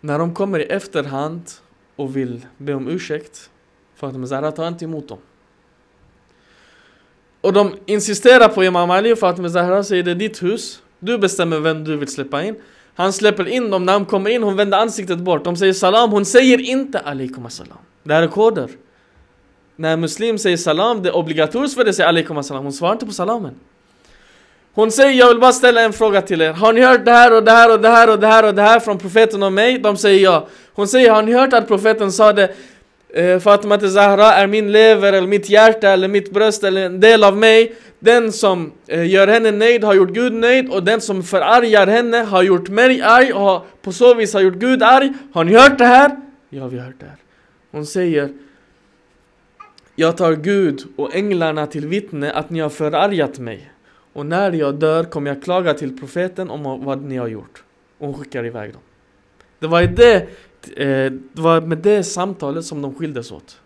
När 0.00 0.18
de 0.18 0.34
kommer 0.34 0.58
i 0.58 0.64
efterhand 0.64 1.50
och 1.96 2.16
vill 2.16 2.46
be 2.58 2.74
om 2.74 2.88
ursäkt. 2.88 3.50
Fatima 3.94 4.26
Zahra 4.26 4.52
tar 4.52 4.68
inte 4.68 4.84
emot 4.84 5.08
dem. 5.08 5.18
Och 7.40 7.52
de 7.52 7.78
insisterar 7.86 8.48
på 8.48 8.64
Imam 8.64 8.90
Ali 8.90 9.12
och 9.12 9.18
Fatima 9.18 9.48
Zahra 9.48 9.84
säger 9.84 10.02
det 10.02 10.10
är 10.10 10.14
ditt 10.14 10.42
hus. 10.42 10.82
Du 10.98 11.18
bestämmer 11.18 11.60
vem 11.60 11.84
du 11.84 11.96
vill 11.96 12.08
släppa 12.08 12.42
in. 12.42 12.56
Han 12.96 13.12
släpper 13.12 13.48
in 13.48 13.70
dem, 13.70 13.84
när 13.84 13.92
han 13.92 14.04
kommer 14.04 14.30
in, 14.30 14.42
hon 14.42 14.56
vänder 14.56 14.78
ansiktet 14.78 15.18
bort. 15.18 15.44
De 15.44 15.56
säger 15.56 15.72
salam, 15.72 16.10
hon 16.10 16.24
säger 16.24 16.60
inte 16.60 16.98
alaikum 16.98 17.46
assalam. 17.46 17.78
Det 18.02 18.14
här 18.14 18.22
är 18.22 18.28
koder. 18.28 18.70
När 19.76 19.96
muslim 19.96 20.38
säger 20.38 20.56
salam, 20.56 21.02
det 21.02 21.08
är 21.08 21.16
obligatoriskt 21.16 21.76
för 21.76 21.84
dig 21.84 21.90
att 21.90 21.96
säga 21.96 22.08
alaikum 22.08 22.38
assalam. 22.38 22.64
Hon 22.64 22.72
svarar 22.72 22.92
inte 22.92 23.06
på 23.06 23.12
salamen. 23.12 23.54
Hon 24.74 24.90
säger, 24.90 25.12
jag 25.12 25.28
vill 25.28 25.40
bara 25.40 25.52
ställa 25.52 25.80
en 25.80 25.92
fråga 25.92 26.22
till 26.22 26.42
er. 26.42 26.52
Har 26.52 26.72
ni 26.72 26.80
hört 26.80 27.04
det 27.04 27.10
här 27.10 27.36
och 27.36 27.44
det 27.44 27.50
här 27.50 27.72
och 27.72 27.80
det 27.80 27.88
här 27.88 28.10
och 28.10 28.18
det 28.18 28.26
här 28.26 28.44
och 28.44 28.54
det 28.54 28.62
här 28.62 28.80
från 28.80 28.98
profeten 28.98 29.42
och 29.42 29.52
mig? 29.52 29.78
De 29.78 29.96
säger 29.96 30.24
ja. 30.24 30.46
Hon 30.72 30.88
säger, 30.88 31.10
har 31.10 31.22
ni 31.22 31.32
hört 31.32 31.52
att 31.52 31.68
profeten 31.68 32.12
sa 32.12 32.32
det? 32.32 32.54
Eh, 33.16 33.38
Fatima 33.38 33.80
Zahra 33.80 34.34
är 34.34 34.46
min 34.46 34.72
lever 34.72 35.12
eller 35.12 35.28
mitt 35.28 35.48
hjärta 35.48 35.88
eller 35.88 36.08
mitt 36.08 36.32
bröst 36.32 36.64
eller 36.64 36.86
en 36.86 37.00
del 37.00 37.24
av 37.24 37.36
mig. 37.36 37.74
Den 37.98 38.32
som 38.32 38.72
eh, 38.86 39.06
gör 39.10 39.28
henne 39.28 39.50
nöjd 39.50 39.84
har 39.84 39.94
gjort 39.94 40.10
Gud 40.10 40.32
nöjd 40.32 40.70
och 40.70 40.82
den 40.82 41.00
som 41.00 41.22
förargar 41.22 41.86
henne 41.86 42.16
har 42.16 42.42
gjort 42.42 42.68
mig 42.68 43.02
arg 43.02 43.32
och 43.32 43.40
har, 43.40 43.62
på 43.82 43.92
så 43.92 44.14
vis 44.14 44.34
har 44.34 44.40
gjort 44.40 44.54
Gud 44.54 44.82
arg. 44.82 45.12
Har 45.32 45.44
ni 45.44 45.52
hört 45.52 45.78
det 45.78 45.84
här? 45.84 46.16
Ja, 46.48 46.68
vi 46.68 46.78
har 46.78 46.86
hört 46.86 47.00
det 47.00 47.06
här. 47.06 47.16
Hon 47.70 47.86
säger 47.86 48.32
Jag 49.94 50.16
tar 50.16 50.32
Gud 50.32 50.82
och 50.96 51.14
änglarna 51.14 51.66
till 51.66 51.86
vittne 51.86 52.32
att 52.32 52.50
ni 52.50 52.60
har 52.60 52.70
förargat 52.70 53.38
mig. 53.38 53.70
Och 54.12 54.26
när 54.26 54.52
jag 54.52 54.74
dör 54.74 55.04
kommer 55.04 55.30
jag 55.30 55.42
klaga 55.42 55.74
till 55.74 55.98
profeten 55.98 56.50
om 56.50 56.84
vad 56.84 57.02
ni 57.02 57.16
har 57.16 57.28
gjort. 57.28 57.64
Och 57.98 58.06
hon 58.06 58.18
skickar 58.18 58.46
iväg 58.46 58.72
dem. 58.72 58.82
Det 59.66 59.70
var, 59.70 59.82
det, 59.82 60.16
eh, 60.76 61.12
det 61.32 61.42
var 61.42 61.60
med 61.60 61.78
det 61.78 62.04
samtalet 62.04 62.64
som 62.64 62.82
de 62.82 62.94
skildes 62.94 63.32
åt. 63.32 63.60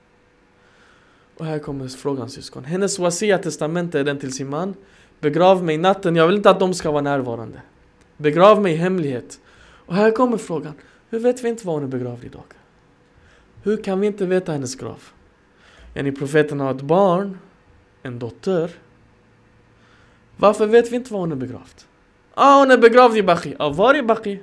Och 1.36 1.46
här 1.46 1.58
kommer 1.58 1.88
frågan 1.88 2.30
syskon. 2.30 2.64
Hennes 2.64 2.98
wasia 2.98 3.38
testamente 3.38 4.00
är 4.00 4.04
den 4.04 4.18
till 4.18 4.32
sin 4.32 4.48
man. 4.48 4.74
Begrav 5.20 5.64
mig 5.64 5.78
natten, 5.78 6.16
jag 6.16 6.26
vill 6.26 6.36
inte 6.36 6.50
att 6.50 6.60
de 6.60 6.74
ska 6.74 6.90
vara 6.90 7.02
närvarande. 7.02 7.62
Begrav 8.16 8.62
mig 8.62 8.72
i 8.72 8.76
hemlighet. 8.76 9.40
Och 9.86 9.94
här 9.94 10.10
kommer 10.10 10.36
frågan. 10.36 10.72
Hur 11.10 11.18
vet 11.18 11.44
vi 11.44 11.48
inte 11.48 11.66
var 11.66 11.74
hon 11.74 11.82
är 11.82 11.86
begravd 11.86 12.24
idag? 12.24 12.44
Hur 13.62 13.82
kan 13.82 14.00
vi 14.00 14.06
inte 14.06 14.26
veta 14.26 14.52
hennes 14.52 14.74
grav? 14.74 15.02
Yani 15.94 16.12
profeten 16.12 16.60
har 16.60 16.70
ett 16.70 16.82
barn, 16.82 17.38
en 18.02 18.18
dotter. 18.18 18.70
Varför 20.36 20.66
vet 20.66 20.92
vi 20.92 20.96
inte 20.96 21.12
var 21.12 21.20
hon 21.20 21.32
är 21.32 21.36
begravd? 21.36 21.84
Ah, 22.34 22.58
hon 22.58 22.70
är 22.70 22.78
begravd 22.78 23.16
i 23.16 23.22
Baqi. 23.22 23.54
Ah, 23.58 23.68
var 23.68 23.96
i 23.96 24.02
Baqi? 24.02 24.40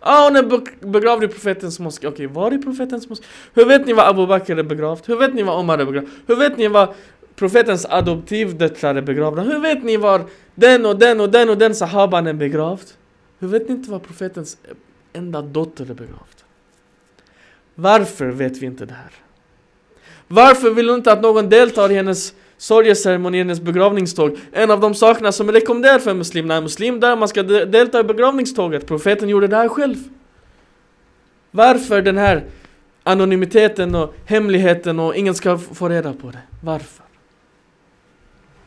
Ah, 0.00 0.24
hon 0.24 0.36
är 0.36 0.86
begravd 0.86 1.24
i 1.24 1.28
profetens 1.28 1.78
moské. 1.78 2.06
Okej, 2.06 2.26
okay, 2.26 2.34
var 2.34 2.54
i 2.54 2.58
profetens 2.58 3.08
moské? 3.08 3.24
Hur 3.54 3.64
vet 3.64 3.86
ni 3.86 3.92
var 3.92 4.04
Abu 4.04 4.26
Bakr 4.26 4.58
är 4.58 4.62
begravd? 4.62 5.02
Hur 5.06 5.16
vet 5.16 5.34
ni 5.34 5.42
var 5.42 5.56
Omar 5.56 5.78
är 5.78 5.84
begravd? 5.84 6.08
Hur 6.26 6.36
vet 6.36 6.58
ni 6.58 6.68
var 6.68 6.94
profetens 7.36 7.86
adoptivdöttrar 7.86 8.94
är 8.94 9.02
begravda? 9.02 9.42
Hur 9.42 9.60
vet 9.60 9.84
ni 9.84 9.96
var 9.96 10.24
den 10.54 10.86
och 10.86 10.98
den 10.98 11.20
och 11.20 11.30
den 11.30 11.50
och 11.50 11.58
den 11.58 11.74
sahaban 11.74 12.26
är 12.26 12.32
begravd? 12.32 12.86
Hur 13.38 13.48
vet 13.48 13.68
ni 13.68 13.74
inte 13.74 13.90
var 13.90 13.98
profetens 13.98 14.56
enda 15.12 15.42
dotter 15.42 15.90
är 15.90 15.94
begravd? 15.94 16.36
Varför 17.74 18.26
vet 18.26 18.58
vi 18.58 18.66
inte 18.66 18.84
det 18.84 18.94
här? 18.94 19.12
Varför 20.28 20.70
vill 20.70 20.88
hon 20.88 20.98
inte 20.98 21.12
att 21.12 21.22
någon 21.22 21.48
deltar 21.48 21.90
i 21.90 21.94
hennes 21.94 22.34
sorgeceremoni, 22.60 23.38
hennes 23.38 23.60
begravningståg? 23.60 24.38
En 24.52 24.70
av 24.70 24.80
de 24.80 24.94
sakerna 24.94 25.32
som 25.32 25.48
är 25.48 25.52
rekommenderat 25.52 26.02
för 26.02 26.10
en 26.10 26.18
muslim, 26.18 26.46
när 26.46 26.56
en 26.56 26.62
muslim 26.62 27.00
där 27.00 27.16
man 27.16 27.28
ska 27.28 27.42
delta 27.42 28.00
i 28.00 28.04
begravningståget. 28.04 28.86
Profeten 28.86 29.28
gjorde 29.28 29.46
det 29.46 29.56
här 29.56 29.68
själv. 29.68 29.96
Varför 31.50 32.02
den 32.02 32.18
här 32.18 32.44
anonymiteten 33.02 33.94
och 33.94 34.14
hemligheten 34.26 35.00
och 35.00 35.16
ingen 35.16 35.34
ska 35.34 35.58
få 35.58 35.88
reda 35.88 36.12
på 36.12 36.30
det? 36.30 36.38
Varför? 36.62 37.04